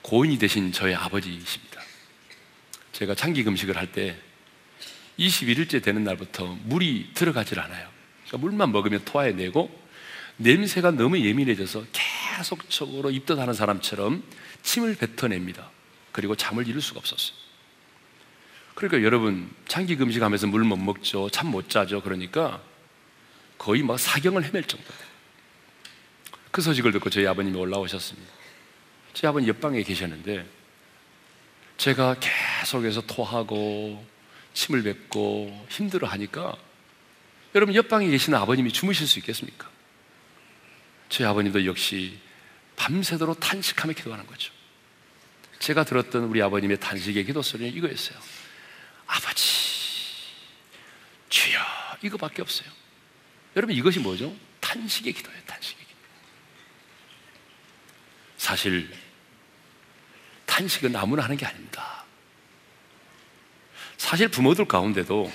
[0.02, 1.80] 고인이 되신 저의 아버지이십니다.
[2.92, 4.18] 제가 장기 금식을 할 때
[5.18, 7.91] 21일째 되는 날부터 물이 들어가질 않아요.
[8.32, 9.82] 그러니까 물만 먹으면 토해내고
[10.38, 14.22] 냄새가 너무 예민해져서 계속적으로 입덧하는 사람처럼
[14.62, 15.70] 침을 뱉어냅니다.
[16.12, 17.36] 그리고 잠을 이룰 수가 없었어요.
[18.74, 22.00] 그러니까 여러분 장기 금식하면서 물 못 먹죠, 잠 못 자죠.
[22.00, 22.62] 그러니까
[23.58, 25.12] 거의 막 사경을 헤맬 정도예요.
[26.50, 28.32] 그 소식을 듣고 저희 아버님이 올라오셨습니다.
[29.12, 30.46] 저희 아버님 옆방에 계셨는데
[31.76, 32.16] 제가
[32.60, 34.04] 계속해서 토하고
[34.54, 36.56] 침을 뱉고 힘들어 하니까
[37.54, 39.70] 여러분 옆방에 계시는 아버님이 주무실 수 있겠습니까?
[41.08, 42.18] 저희 아버님도 역시
[42.76, 44.52] 밤새도록 탄식하며 기도하는 거죠.
[45.58, 48.18] 제가 들었던 우리 아버님의 단식의 기도 소리는 이거였어요.
[49.06, 49.44] 아버지,
[51.28, 51.60] 주여,
[52.02, 52.68] 이거밖에 없어요.
[53.54, 54.34] 여러분 이것이 뭐죠?
[54.60, 55.98] 탄식의 기도예요, 탄식의 기도.
[58.38, 58.90] 사실
[60.46, 62.04] 탄식은 아무나 하는 게 아닙니다.
[63.98, 65.30] 사실 부모들 가운데도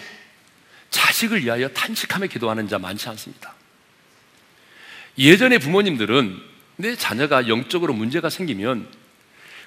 [0.89, 3.53] 자식을 위하여 탄식하며 기도하는 자 많지 않습니다.
[5.17, 6.37] 예전에 부모님들은
[6.77, 8.87] 내 자녀가 영적으로 문제가 생기면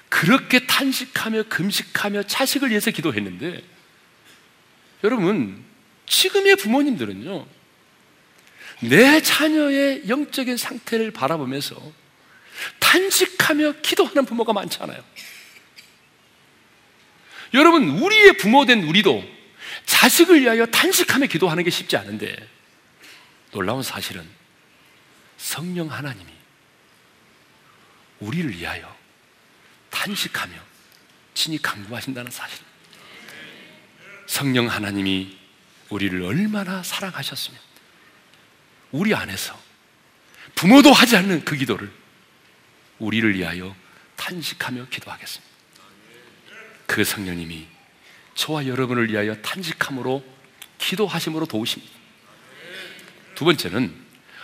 [0.09, 3.61] 그렇게 탄식하며 금식하며 자식을 위해서 기도했는데
[5.03, 5.63] 여러분
[6.05, 7.45] 지금의 부모님들은요
[8.81, 11.75] 내 자녀의 영적인 상태를 바라보면서
[12.79, 15.01] 탄식하며 기도하는 부모가 많잖아요.
[17.53, 19.23] 여러분, 우리의 부모 된 우리도
[19.85, 22.35] 자식을 위하여 탄식하며 기도하는 게 쉽지 않은데
[23.51, 24.27] 놀라운 사실은
[25.37, 26.31] 성령 하나님이
[28.19, 28.95] 우리를 위하여
[29.89, 30.53] 탄식하며
[31.33, 32.63] 친히 강구하신다는 사실.
[34.27, 35.37] 성령 하나님이
[35.89, 37.59] 우리를 얼마나 사랑하셨으면
[38.91, 39.59] 우리 안에서
[40.55, 41.91] 부모도 하지 않는 그 기도를
[42.99, 43.75] 우리를 위하여
[44.15, 45.51] 탄식하며 기도하겠습니다.
[46.87, 47.67] 그 성령님이
[48.35, 50.23] 저와 여러분을 위하여 탄식함으로
[50.77, 51.91] 기도하심으로 도우십니다.
[53.35, 53.93] 두 번째는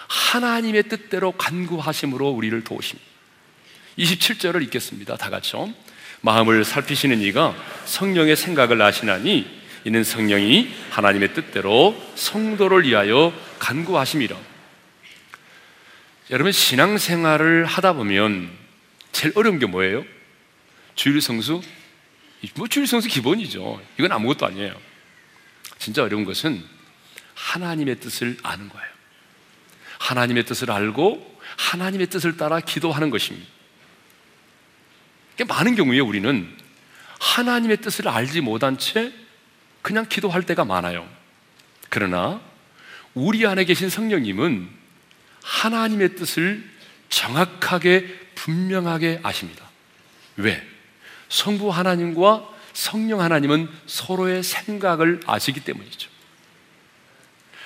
[0.08, 3.08] 하나님의 뜻대로 간구하심으로 우리를 도우십니다.
[3.98, 5.18] 27절을 읽겠습니다.
[5.18, 5.74] 다 같이요.
[6.22, 9.48] 마음을 살피시는 이가 성령의 생각을 아시나니
[9.86, 14.38] 이는 성령이 하나님의 뜻대로 성도를 위하여 간구하심이라.
[16.30, 18.50] 여러분 신앙생활을 하다 보면
[19.12, 20.04] 제일 어려운 게 뭐예요?
[20.96, 21.62] 주일 성수?
[22.56, 23.82] 뭐 주일 성수 기본이죠.
[23.98, 24.80] 이건 아무것도 아니에요.
[25.80, 26.64] 진짜 어려운 것은
[27.34, 28.88] 하나님의 뜻을 아는 거예요.
[30.00, 33.48] 하나님의 뜻을 알고 하나님의 뜻을 따라 기도하는 것입니다.
[35.48, 36.56] 많은 경우에 우리는
[37.20, 39.12] 하나님의 뜻을 알지 못한 채
[39.82, 41.08] 그냥 기도할 때가 많아요.
[41.90, 42.42] 그러나
[43.14, 44.70] 우리 안에 계신 성령님은
[45.44, 46.64] 하나님의 뜻을
[47.10, 49.70] 정확하게 분명하게 아십니다.
[50.36, 50.77] 왜?
[51.30, 56.10] 성부 하나님과 성령 하나님은 서로의 생각을 아시기 때문이죠.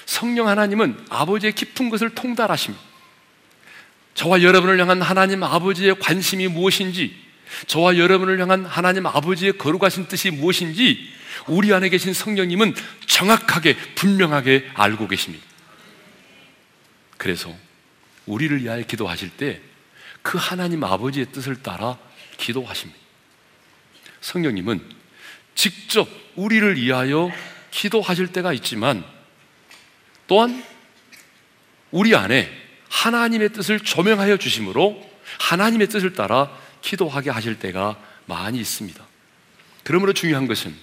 [0.06, 2.84] 성령 하나님은 아버지의 깊은 것을 통달하십니다.
[4.13, 7.15] 저와 여러분을 향한 하나님 아버지의 관심이 무엇인지,
[7.67, 11.10] 저와 여러분을 향한 하나님 아버지의 거룩하신 뜻이 무엇인지,
[11.47, 15.45] 우리 안에 계신 성령님은 정확하게, 분명하게 알고 계십니다.
[17.17, 17.54] 그래서
[18.26, 19.71] 우리를 위하여 기도하실 때
[20.21, 21.97] 그 하나님 아버지의 뜻을 따라
[22.38, 23.00] 기도하십니다.
[24.21, 24.79] 성령님은
[25.55, 27.29] 직접 우리를 위하여
[27.71, 29.03] 기도하실 때가 있지만
[30.27, 30.63] 또한
[31.91, 32.49] 우리 안에
[32.89, 39.05] 하나님의 뜻을 조명하여 주심으로 하나님의 뜻을 따라 기도하게 하실 때가 많이 있습니다.
[39.84, 40.75] 그러므로 중요한 것은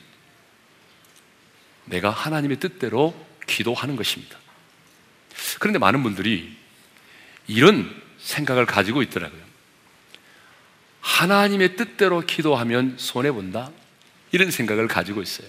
[1.86, 3.14] 내가 하나님의 뜻대로
[3.46, 4.38] 기도하는 것입니다.
[5.58, 6.56] 그런데 많은 분들이
[7.46, 9.47] 이런 생각을 가지고 있더라고요.
[11.08, 13.72] 하나님의 뜻대로 기도하면 손해본다?
[14.30, 15.48] 이런 생각을 가지고 있어요.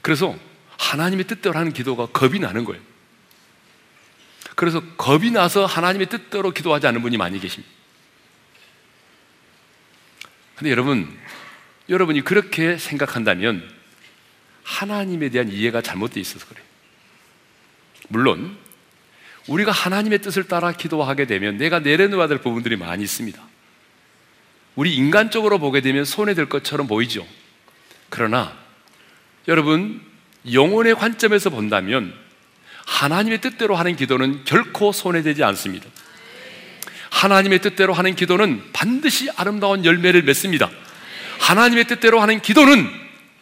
[0.00, 0.36] 그래서
[0.78, 2.82] 하나님의 뜻대로 하는 기도가 겁이 나는 거예요.
[4.56, 7.72] 그래서 겁이 나서 하나님의 뜻대로 기도하지 않는 분이 많이 계십니다.
[10.56, 11.18] 근데 여러분,
[11.90, 13.70] 여러분이 그렇게 생각한다면
[14.64, 16.64] 하나님에 대한 이해가 잘못되어 있어서 그래요.
[18.08, 18.56] 물론,
[19.46, 23.49] 우리가 하나님의 뜻을 따라 기도하게 되면 내가 내려놓아야 될 부분들이 많이 있습니다.
[24.76, 27.26] 우리 인간적으로 보게 되면 손해될 것처럼 보이죠.
[28.08, 28.56] 그러나
[29.48, 30.00] 여러분,
[30.50, 32.14] 영혼의 관점에서 본다면
[32.86, 35.86] 하나님의 뜻대로 하는 기도는 결코 손해되지 않습니다.
[37.10, 40.70] 하나님의 뜻대로 하는 기도는 반드시 아름다운 열매를 맺습니다.
[41.40, 42.88] 하나님의 뜻대로 하는 기도는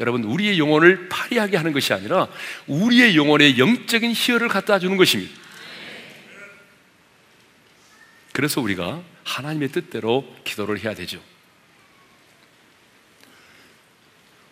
[0.01, 2.29] 여러분 우리의 영혼을 파리하게 하는 것이 아니라
[2.67, 5.33] 우리의 영혼에 영적인 희열을 갖다 주는 것입니다.
[8.33, 11.23] 그래서 우리가 하나님의 뜻대로 기도를 해야 되죠.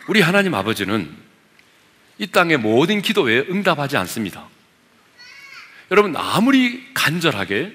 [0.06, 1.16] 우리 하나님 아버지는
[2.18, 4.48] 이 땅의 모든 기도에 응답하지 않습니다.
[5.90, 7.72] 여러분, 아무리 간절하게,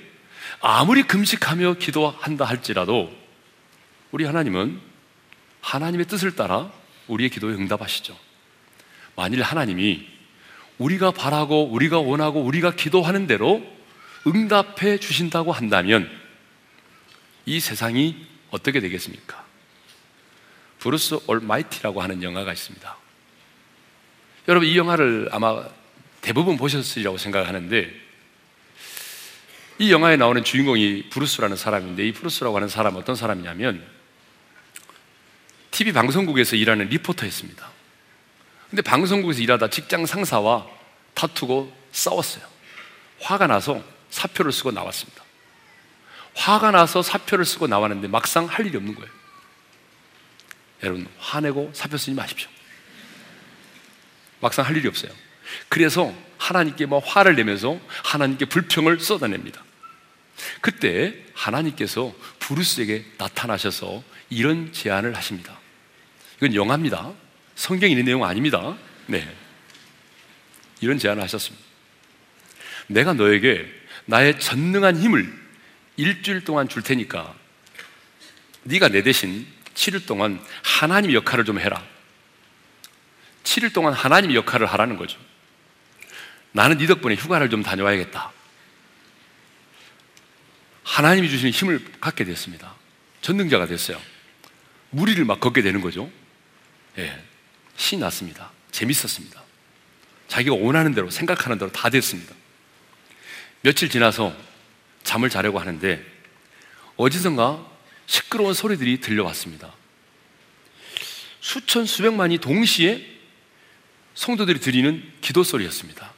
[0.62, 3.12] 아무리 금식하며 기도한다 할지라도
[4.12, 4.80] 우리 하나님은
[5.62, 6.72] 하나님의 뜻을 따라
[7.08, 8.18] 우리의 기도에 응답하시죠.
[9.16, 10.08] 만일 하나님이
[10.78, 13.62] 우리가 바라고, 우리가 원하고, 우리가 기도하는 대로
[14.26, 16.21] 응답해 주신다고 한다면
[17.46, 19.46] 이 세상이 어떻게 되겠습니까?
[20.80, 22.98] 브루스 올마이티라고 하는 영화가 있습니다.
[24.48, 25.64] 여러분 이 영화를 아마
[26.22, 27.94] 대부분 보셨으리라고 생각하는데
[29.80, 33.84] 이 영화에 나오는 주인공이 브루스라는 사람인데 이 브루스라고 하는 사람 어떤 사람이냐면
[35.72, 37.70] TV 방송국에서 일하는 리포터였습니다.
[38.70, 40.68] 근데 방송국에서 일하다 직장 상사와
[41.14, 42.46] 다투고 싸웠어요.
[43.22, 45.24] 화가 나서 사표를 쓰고 나왔습니다.
[46.36, 49.10] 화가 나서 사표를 쓰고 나왔는데 막상 할 일이 없는 거예요.
[50.84, 52.50] 여러분, 화내고 사표 쓰지 마십시오.
[54.40, 55.12] 막상 할 일이 없어요.
[55.70, 59.64] 그래서 하나님께 뭐 화를 내면서 하나님께 불평을 쏟아냅니다.
[60.62, 65.60] 그때 하나님께서 부르스에게 나타나셔서 이런 제안을 하십니다.
[66.38, 67.12] 이건 영화입니다.
[67.56, 68.76] 성경에 있는 내용 아닙니다.
[69.06, 69.32] 네.
[70.80, 71.64] 이런 제안을 하셨습니다.
[72.88, 73.68] 내가 너에게
[74.06, 75.41] 나의 전능한 힘을
[76.02, 77.36] 일주일 동안 줄 테니까
[78.64, 81.84] 네가 내 대신 7일 동안 하나님 역할을 좀 해라.
[83.44, 85.20] 7일 동안 하나님 역할을 하라는 거죠.
[86.54, 88.32] 나는 네 덕분에 휴가를 좀 다녀와야겠다.
[90.84, 92.76] 하나님이 주시는 힘을 갖게 됐습니다.
[93.22, 94.02] 전능자가 됐어요.
[94.90, 96.12] 무리를 막 걷게 되는 거죠.
[96.98, 97.24] 예.
[97.78, 98.52] 신이 났습니다.
[98.72, 99.42] 재밌었습니다.
[100.28, 102.34] 자기가 원하는 대로, 생각하는 대로 다 됐습니다.
[103.62, 104.36] 며칠 지나서
[105.04, 106.04] 잠을 자려고 하는데
[106.98, 107.66] 어디선가
[108.06, 109.74] 시끄러운 소리들이 들려왔습니다.
[111.40, 113.06] 수천, 수백만이 동시에
[114.14, 116.14] 성도들이 드리는 기도 소리였습니다.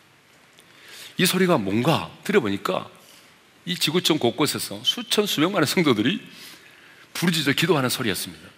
[1.17, 2.89] 이 소리가 뭔가 들어보니까
[3.65, 6.21] 이 지구촌 곳곳에서 수천, 수백만의 성도들이
[7.13, 8.49] 부르짖어 기도하는 소리였습니다.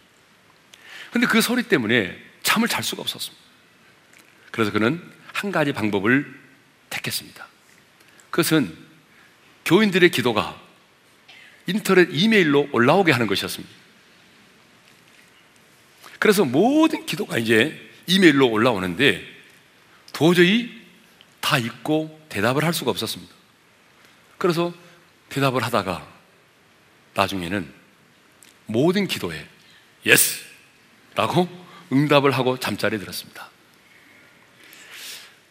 [1.12, 3.44] 근데 그 소리 때문에 잠을 잘 수가 없었습니다.
[4.52, 5.02] 그래서 그는
[5.34, 6.34] 한 가지 방법을
[6.90, 7.46] 택했습니다.
[8.32, 8.85] 그것은
[9.65, 10.62] 교인들의 기도가
[11.67, 13.73] 인터넷 이메일로 올라오게 하는 것이었습니다.
[16.19, 19.25] 그래서 모든 기도가 이제 이메일로 올라오는데
[20.13, 20.71] 도저히
[21.41, 23.34] 다 읽고 대답을 할 수가 없었습니다.
[24.38, 24.73] 그래서
[25.30, 26.08] 대답을 하다가
[27.15, 27.71] 나중에는
[28.67, 29.47] 모든 기도에
[30.06, 30.43] yes!
[31.15, 31.47] 라고
[31.91, 33.49] 응답을 하고 잠자리에 들었습니다.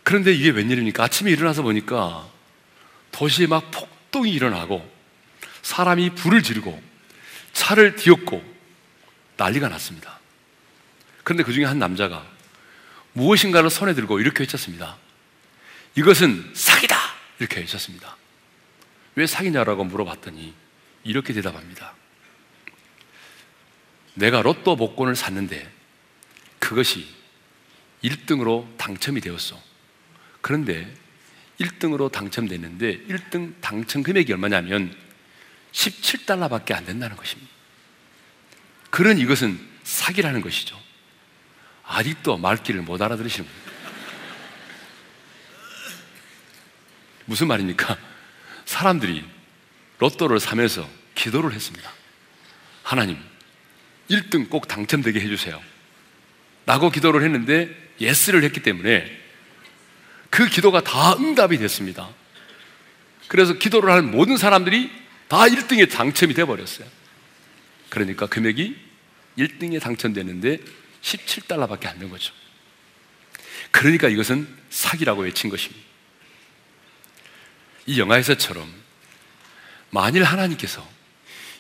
[0.03, 1.03] 그런데 이게 웬일입니까?
[1.05, 2.29] 아침에 일어나서 보니까
[3.11, 4.89] 도시에 막 폭동이 일어나고
[5.63, 6.81] 사람이 불을 지르고
[7.53, 8.45] 차를 뒤엎고
[9.37, 10.21] 난리가 났습니다.
[11.25, 12.25] 그런데 그 중에 한 남자가
[13.15, 14.99] 무엇인가를 손에 들고 이렇게 외쳤습니다.
[15.97, 16.97] 이것은 사기다!
[17.41, 18.17] 이렇게 외쳤습니다.
[19.17, 20.55] 왜 사기냐라고 물어봤더니
[21.03, 21.95] 이렇게 대답합니다.
[24.15, 25.69] 내가 로또 복권을 샀는데
[26.61, 27.09] 그것이
[28.05, 29.61] 1등으로 당첨이 되었어.
[30.41, 30.95] 그런데
[31.61, 34.95] 1등으로 당첨됐는데 1등 당첨 금액이 얼마냐면
[35.73, 37.51] 17달러밖에 안 된다는 것입니다.
[38.91, 40.81] 그런 이것은 사기라는 것이죠.
[41.85, 43.65] 아직도 말귀를 못 알아들으시는 거예요.
[47.27, 47.97] 무슨 말입니까?
[48.65, 49.25] 사람들이
[49.99, 51.91] 로또를 사면서 기도를 했습니다.
[52.83, 53.19] 하나님,
[54.11, 55.63] 1등 꼭 당첨되게 해주세요.
[56.67, 59.24] 라고 기도를 했는데 예스를 했기 때문에
[60.35, 62.13] 그 기도가 다 응답이 됐습니다.
[63.29, 64.91] 그래서 기도를 하는 모든 사람들이
[65.29, 66.89] 다 1등에 당첨이 돼버렸어요.
[67.89, 68.77] 그러니까 금액이
[69.39, 70.59] 1등에 당첨됐는데
[71.03, 72.35] 17달러밖에 안 된 거죠.
[73.71, 75.81] 그러니까 이것은 사기라고 외친 것입니다.
[77.87, 78.69] 이 영화에서처럼
[79.91, 80.85] 만일 하나님께서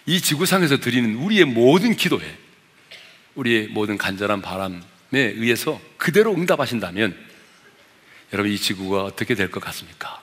[0.04, 2.38] 이 지구상에서 드리는 우리의 모든 기도에
[3.36, 4.80] 우리의 모든 간절한 바람에
[5.12, 7.33] 의해서 그대로 응답하신다면
[8.34, 10.20] 여러분 이 지구가 어떻게 될 것 같습니까?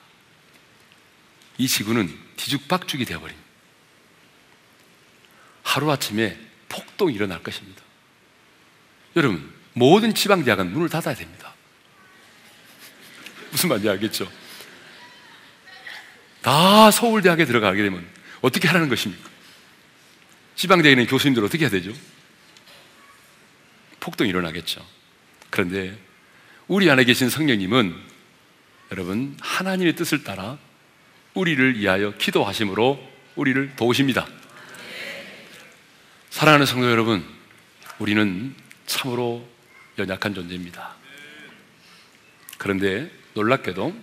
[1.57, 3.49] 이 지구는 뒤죽박죽이 되어버립니다.
[5.63, 7.81] 하루아침에 폭동이 일어날 것입니다.
[9.15, 11.53] 여러분, 모든 지방대학은 문을 닫아야 됩니다.
[13.51, 14.29] 무슨 말인지 알겠죠?
[16.41, 18.05] 다 서울대학에 들어가게 되면
[18.41, 19.29] 어떻게 하라는 것입니까?
[20.55, 21.93] 지방대에 있는 교수님들 어떻게 해야 되죠?
[24.01, 24.85] 폭동이 일어나겠죠.
[25.49, 25.97] 그런데
[26.67, 27.95] 우리 안에 계신 성령님은
[28.91, 30.57] 여러분 하나님의 뜻을 따라
[31.33, 34.27] 우리를 위하여 기도하심으로 우리를 도우십니다.
[36.29, 37.23] 사랑하는 성도 여러분,
[37.99, 38.55] 우리는
[38.85, 39.47] 참으로
[39.97, 40.95] 연약한 존재입니다.
[42.57, 43.95] 그런데 놀랍게도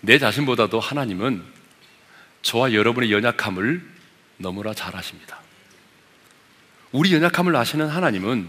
[0.00, 1.42] 내 자신보다도 하나님은
[2.42, 3.86] 저와 여러분의 연약함을
[4.38, 5.40] 너무나 잘 아십니다.
[6.92, 8.48] 우리 연약함을 아시는 하나님은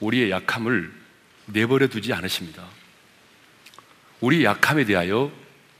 [0.00, 1.01] 우리의 약함을
[1.52, 2.66] 내버려 두지 않으십니다.
[4.20, 5.32] 우리 약함에 대하여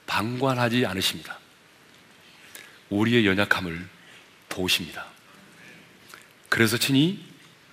[0.07, 1.39] 방관하지 않으십니다.
[2.91, 3.89] 우리의 연약함을
[4.49, 5.07] 도우십니다.
[6.49, 7.25] 그래서 친히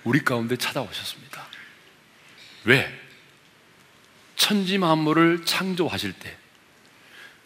[0.04, 1.47] 우리 가운데 찾아오셨습니다.
[2.66, 3.00] 왜?
[4.36, 6.39] 천지 만물을 창조하실 때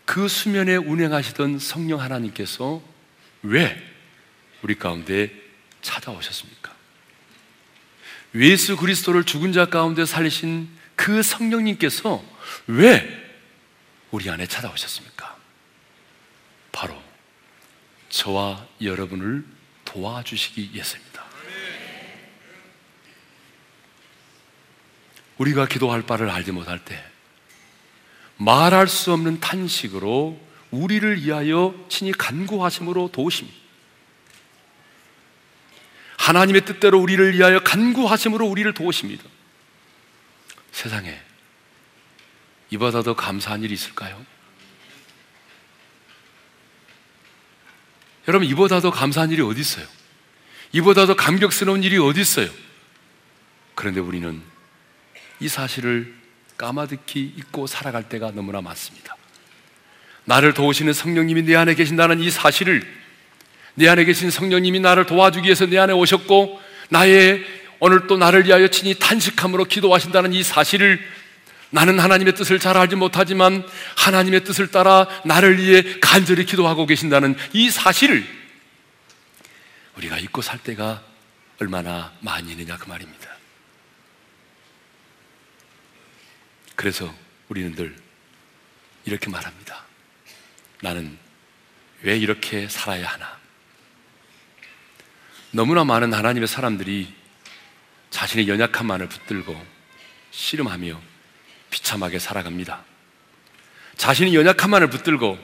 [0.06, 2.84] 그 수면에 운행하시던 성령 하나님께서
[3.42, 3.82] 왜
[4.62, 5.32] 우리 가운데
[5.82, 6.73] 찾아오셨습니까?
[8.36, 12.24] 예수 그리스도를 죽은 자 가운데 살리신 그 성령님께서
[12.68, 13.24] 왜
[14.12, 15.38] 우리 안에 찾아오셨습니까?
[16.72, 17.02] 바로
[18.10, 19.46] 저와 여러분을
[19.86, 21.24] 도와주시기 위해서입니다.
[25.38, 27.04] 우리가 기도할 바를 알지 못할 때
[28.38, 30.40] 말할 수 없는 탄식으로
[30.72, 33.63] 우리를 위하여 친히 간구하심으로 도우십니다.
[36.24, 39.26] 하나님의 뜻대로 우리를 위하여 간구하심으로 우리를 도우십니다.
[40.72, 41.20] 세상에
[42.70, 44.26] 이보다 더 감사한 일이 있을까요?
[48.30, 49.86] 여러분 이보다 더 감사한 일이 어디 있어요?
[50.72, 52.50] 이보다 더 감격스러운 일이 어디 있어요?
[53.76, 54.42] 그런데 우리는
[55.42, 56.16] 이 사실을
[56.56, 59.18] 까마득히 잊고 살아갈 때가 너무나 많습니다.
[60.24, 63.03] 나를 도우시는 성령님이 내 안에 계신다는 이 사실을
[63.76, 67.44] 내 안에 계신 성령님이 나를 도와주기 위해서 내 안에 오셨고 나의
[67.80, 71.00] 오늘 또 나를 위하여 친히 탄식함으로 기도하신다는 이 사실을
[71.70, 73.68] 나는 하나님의 뜻을 잘 알지 못하지만
[73.98, 78.24] 하나님의 뜻을 따라 나를 위해 간절히 기도하고 계신다는 이 사실을
[79.98, 81.04] 우리가 잊고 살 때가
[81.60, 83.28] 얼마나 많이 있느냐 그 말입니다.
[86.76, 87.14] 그래서
[87.50, 87.96] 우리는 늘
[89.06, 89.84] 이렇게 말합니다.
[90.82, 91.18] 나는
[92.02, 93.43] 왜 이렇게 살아야 하나?
[95.56, 97.14] 너무나 많은 하나님의 사람들이
[98.10, 99.56] 자신의 연약함만을 붙들고
[100.32, 101.00] 씨름하며
[101.70, 102.84] 비참하게 살아갑니다.
[103.96, 105.38] 자신의 연약함만을 붙들고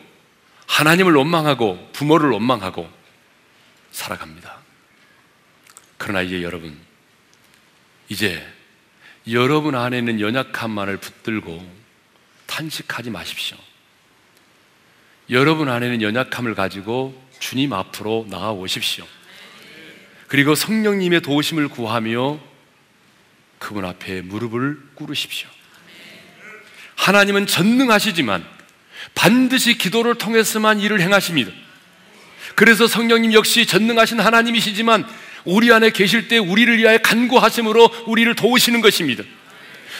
[0.66, 2.90] 하나님을 원망하고 부모를 원망하고
[3.92, 4.58] 살아갑니다.
[6.00, 6.76] 그러나 이제 여러분,
[8.10, 8.44] 이제
[9.30, 11.80] 여러분 안에 있는 연약함만을 붙들고
[12.48, 13.58] 탄식하지 마십시오.
[15.30, 19.06] 여러분 안에는 연약함을 가지고 주님 앞으로 나아오십시오.
[20.30, 22.40] 그리고 성령님의 도우심을 구하며
[23.58, 25.50] 그분 앞에 무릎을 꿇으십시오.
[26.96, 28.46] 하나님은 전능하시지만
[29.16, 31.52] 반드시 기도를 통해서만 일을 행하십니다.
[32.54, 35.08] 그래서 성령님 역시 전능하신 하나님이시지만
[35.46, 39.24] 우리 안에 계실 때 우리를 위하여 간구하심으로 우리를 도우시는 것입니다.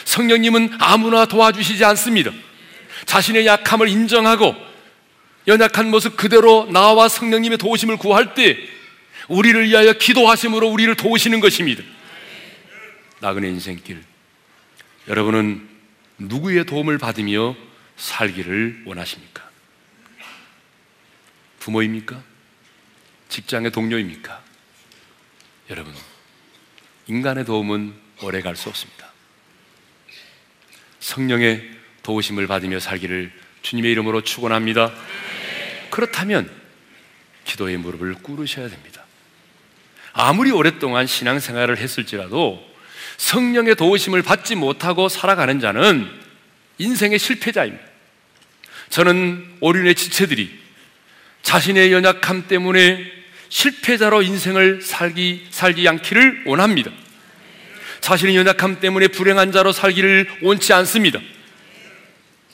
[0.04, 2.30] 성령님은 아무나 도와주시지 않습니다.
[3.04, 4.54] 자신의 약함을 인정하고
[5.48, 8.56] 연약한 모습 그대로 나와 성령님의 도우심을 구할 때
[9.30, 11.84] 우리를 위하여 기도하심으로 우리를 도우시는 것입니다.
[13.20, 14.02] 나그네 인생길.
[15.06, 15.68] 여러분은
[16.18, 17.54] 누구의 도움을 받으며
[17.96, 19.48] 살기를 원하십니까?
[21.60, 22.20] 부모입니까?
[23.28, 24.42] 직장의 동료입니까?
[25.70, 25.94] 여러분,
[27.06, 29.12] 인간의 도움은 오래 갈 수 없습니다.
[30.98, 31.70] 성령의
[32.02, 34.92] 도우심을 받으며 살기를 주님의 이름으로 축원합니다.
[35.90, 36.50] 그렇다면
[37.44, 39.04] 기도의 무릎을 꿇으셔야 됩니다.
[40.12, 42.64] 아무리 오랫동안 신앙생활을 했을지라도
[43.16, 46.08] 성령의 도우심을 받지 못하고 살아가는 자는
[46.78, 47.84] 인생의 실패자입니다.
[48.88, 50.58] 저는 오륜의 지체들이
[51.42, 53.04] 자신의 연약함 때문에
[53.48, 56.90] 실패자로 인생을 살기, 살지 않기를 원합니다.
[58.00, 61.20] 자신의 연약함 때문에 불행한 자로 살기를 원치 않습니다.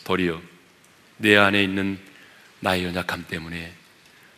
[0.04, 0.40] 도리어
[1.18, 1.98] 내 안에 있는
[2.60, 3.72] 나의 연약함 때문에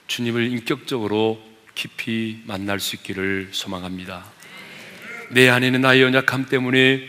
[0.07, 1.48] 주님을 인격적으로
[1.79, 4.25] 깊이 만날 수 있기를 소망합니다.
[5.31, 7.09] 내 안에 는 나의 연약함 때문에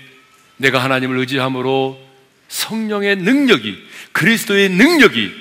[0.57, 1.99] 내가 하나님을 의지함으로
[2.49, 5.31] 성령의 능력이 그리스도의 능력이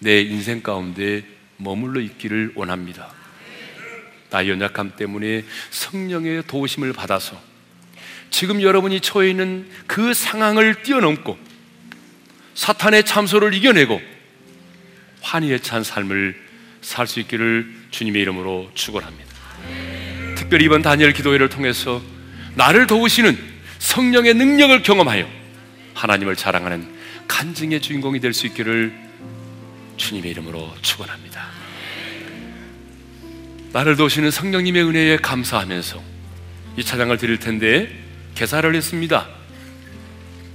[0.00, 1.24] 내 인생 가운데
[1.56, 3.10] 머물러 있기를 원합니다.
[4.28, 7.40] 나의 연약함 때문에 성령의 도우심을 받아서
[8.28, 11.38] 지금 여러분이 처해 있는 그 상황을 뛰어넘고
[12.54, 14.02] 사탄의 참소를 이겨내고
[15.22, 16.45] 환희에 찬 삶을
[16.86, 19.26] 살 수 있기를 주님의 이름으로 축원합니다.
[20.36, 22.00] 특별히 이번 다니엘 기도회를 통해서
[22.54, 23.36] 나를 도우시는
[23.80, 25.28] 성령의 능력을 경험하여
[25.94, 26.86] 하나님을 자랑하는
[27.26, 28.94] 간증의 주인공이 될 수 있기를
[29.96, 31.48] 주님의 이름으로 축원합니다.
[33.72, 36.00] 나를 도우시는 성령님의 은혜에 감사하면서
[36.76, 37.90] 이 찬양을 드릴 텐데
[38.36, 39.26] 개사를 했습니다.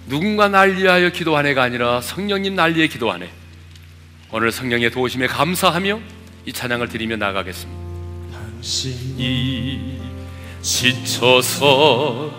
[0.08, 3.30] 누군가 날 위하여 기도하네가 아니라 성령님 날 위해 기도하네.
[4.32, 7.82] 오늘 성령의 도우심에 감사하며 이 찬양을 드리며 나가겠습니다.
[8.34, 10.00] 당신이
[10.62, 12.32] 지쳐서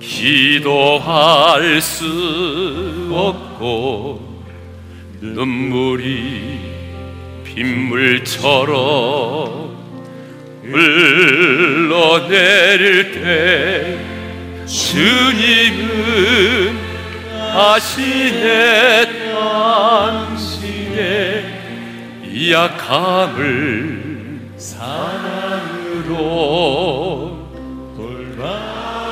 [0.00, 4.42] 기도할 수 없고
[5.20, 6.58] 눈물이
[7.44, 8.74] 빗물처럼
[11.82, 13.98] 흘러내릴 때
[14.66, 16.76] 주님은
[17.52, 21.53] 하시네 당신의
[22.34, 24.04] 약함을
[24.56, 26.16] 사랑으로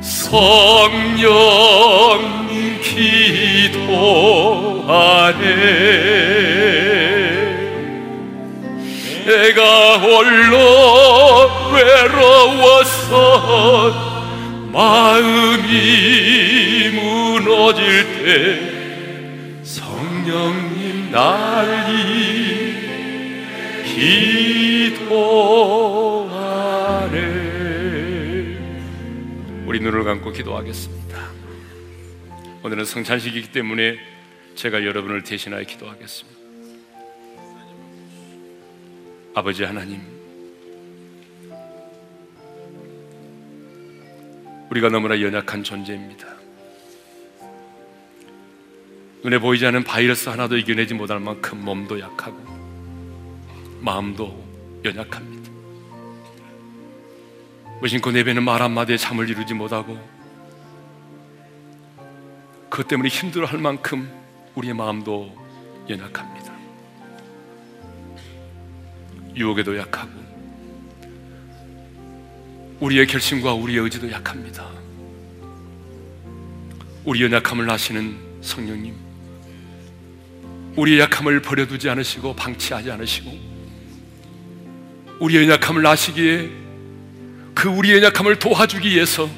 [0.00, 1.26] 성령님
[2.80, 3.78] 기도하네
[9.26, 13.12] 내가 홀로 외로워서
[14.72, 15.70] 마음이
[16.90, 18.77] 무너질 때
[20.28, 22.76] 성령님 날이
[23.94, 25.28] 기도하네.
[29.66, 31.18] 우리 눈을 감고 기도하겠습니다.
[32.62, 33.96] 오늘은 성찬식이기 때문에
[34.54, 36.38] 제가 여러분을 대신하여 기도하겠습니다.
[39.34, 40.02] 아버지 하나님
[44.68, 46.37] 우리가 너무나 연약한 존재입니다
[49.22, 52.38] 눈에 보이지 않는 바이러스 하나도 이겨내지 못할 만큼 몸도 약하고
[53.80, 54.44] 마음도
[54.84, 55.50] 연약합니다.
[57.80, 59.98] 무심코 내뱉는 말 한마디에 잠을 이루지 못하고
[62.68, 64.08] 그것 때문에 힘들어할 만큼
[64.54, 65.34] 우리의 마음도
[65.88, 66.52] 연약합니다.
[69.34, 70.10] 유혹에도 약하고
[72.80, 74.68] 우리의 결심과 우리의 의지도 약합니다.
[77.04, 79.07] 우리 연약함을 아시는 성령님
[80.78, 83.30] 우리의 약함을 버려두지 않으시고 방치하지 않으시고
[85.18, 86.50] 우리의 약함을 아시기에
[87.52, 89.28] 그 우리의 약함을 도와주기 위해서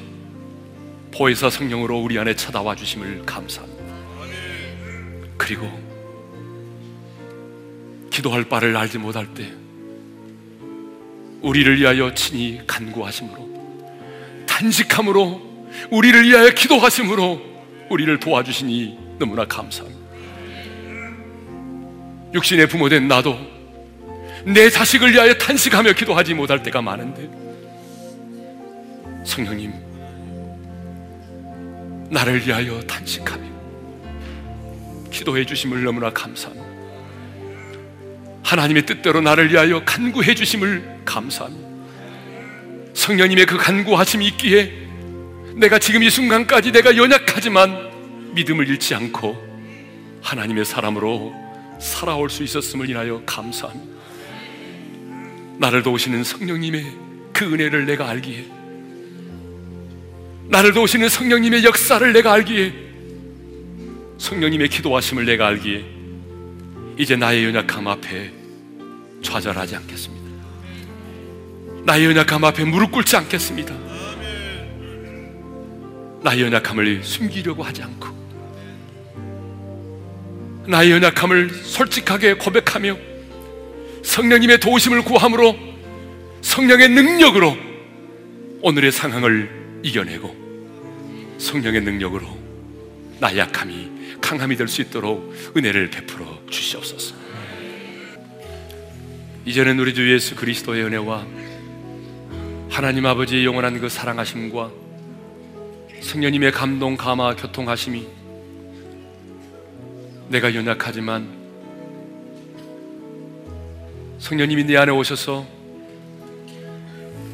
[1.14, 3.84] 보혜사 성령으로 우리 안에 찾아와 주심을 감사합니다.
[5.38, 5.66] 그리고
[8.10, 9.50] 기도할 바를 알지 못할 때
[11.40, 17.40] 우리를 위하여 친히 간구하심으로 단식함으로 우리를 위하여 기도하심으로
[17.88, 19.99] 우리를 도와주시니 너무나 감사합니다.
[22.32, 23.38] 육신의 부모된 나도
[24.44, 27.28] 내 자식을 위하여 탄식하며 기도하지 못할 때가 많은데
[29.24, 29.72] 성령님
[32.10, 33.50] 나를 위하여 탄식하며
[35.10, 36.68] 기도해 주심을 너무나 감사합니다.
[38.42, 41.68] 하나님의 뜻대로 나를 위하여 간구해 주심을 감사합니다.
[42.94, 44.72] 성령님의 그 간구하심이 있기에
[45.54, 47.90] 내가 지금 이 순간까지 내가 연약하지만
[48.34, 49.50] 믿음을 잃지 않고
[50.22, 51.39] 하나님의 사람으로
[51.80, 54.00] 살아올 수 있었음을 인하여 감사합니다.
[55.58, 56.84] 나를 도우시는 성령님의
[57.32, 58.46] 그 은혜를 내가 알기에
[60.48, 62.72] 나를 도우시는 성령님의 역사를 내가 알기에
[64.18, 65.84] 성령님의 기도하심을 내가 알기에
[66.98, 68.32] 이제 나의 연약함 앞에
[69.22, 70.30] 좌절하지 않겠습니다.
[71.84, 73.74] 나의 연약함 앞에 무릎 꿇지 않겠습니다.
[76.22, 78.19] 나의 연약함을 숨기려고 하지 않고
[80.70, 82.96] 나의 연약함을 솔직하게 고백하며
[84.04, 85.56] 성령님의 도우심을 구함으로
[86.42, 87.56] 성령의 능력으로
[88.62, 92.26] 오늘의 상황을 이겨내고 성령의 능력으로
[93.18, 93.90] 나의 약함이
[94.20, 97.16] 강함이 될 수 있도록 은혜를 베풀어 주시옵소서.
[99.44, 101.26] 이제는 우리 주 예수 그리스도의 은혜와
[102.70, 104.70] 하나님 아버지의 영원한 그 사랑하심과
[106.00, 108.19] 성령님의 감동, 감화, 교통하심이
[110.30, 111.28] 내가 연약하지만
[114.20, 115.44] 성령님이 내 안에 오셔서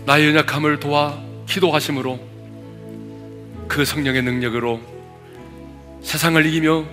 [0.07, 2.19] 나의 연약함을 도와 기도하심으로
[3.69, 4.81] 그 성령의 능력으로
[6.01, 6.87] 세상을 이기며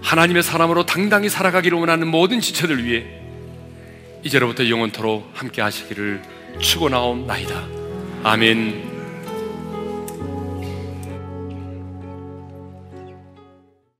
[0.00, 3.04] 하나님의 사람으로 당당히 살아가기를 원하는 모든 지체들 위해
[4.22, 6.22] 이제로부터 영원토록 함께 하시기를
[6.58, 7.66] 축원하옵나이다.
[8.22, 8.99] 아멘.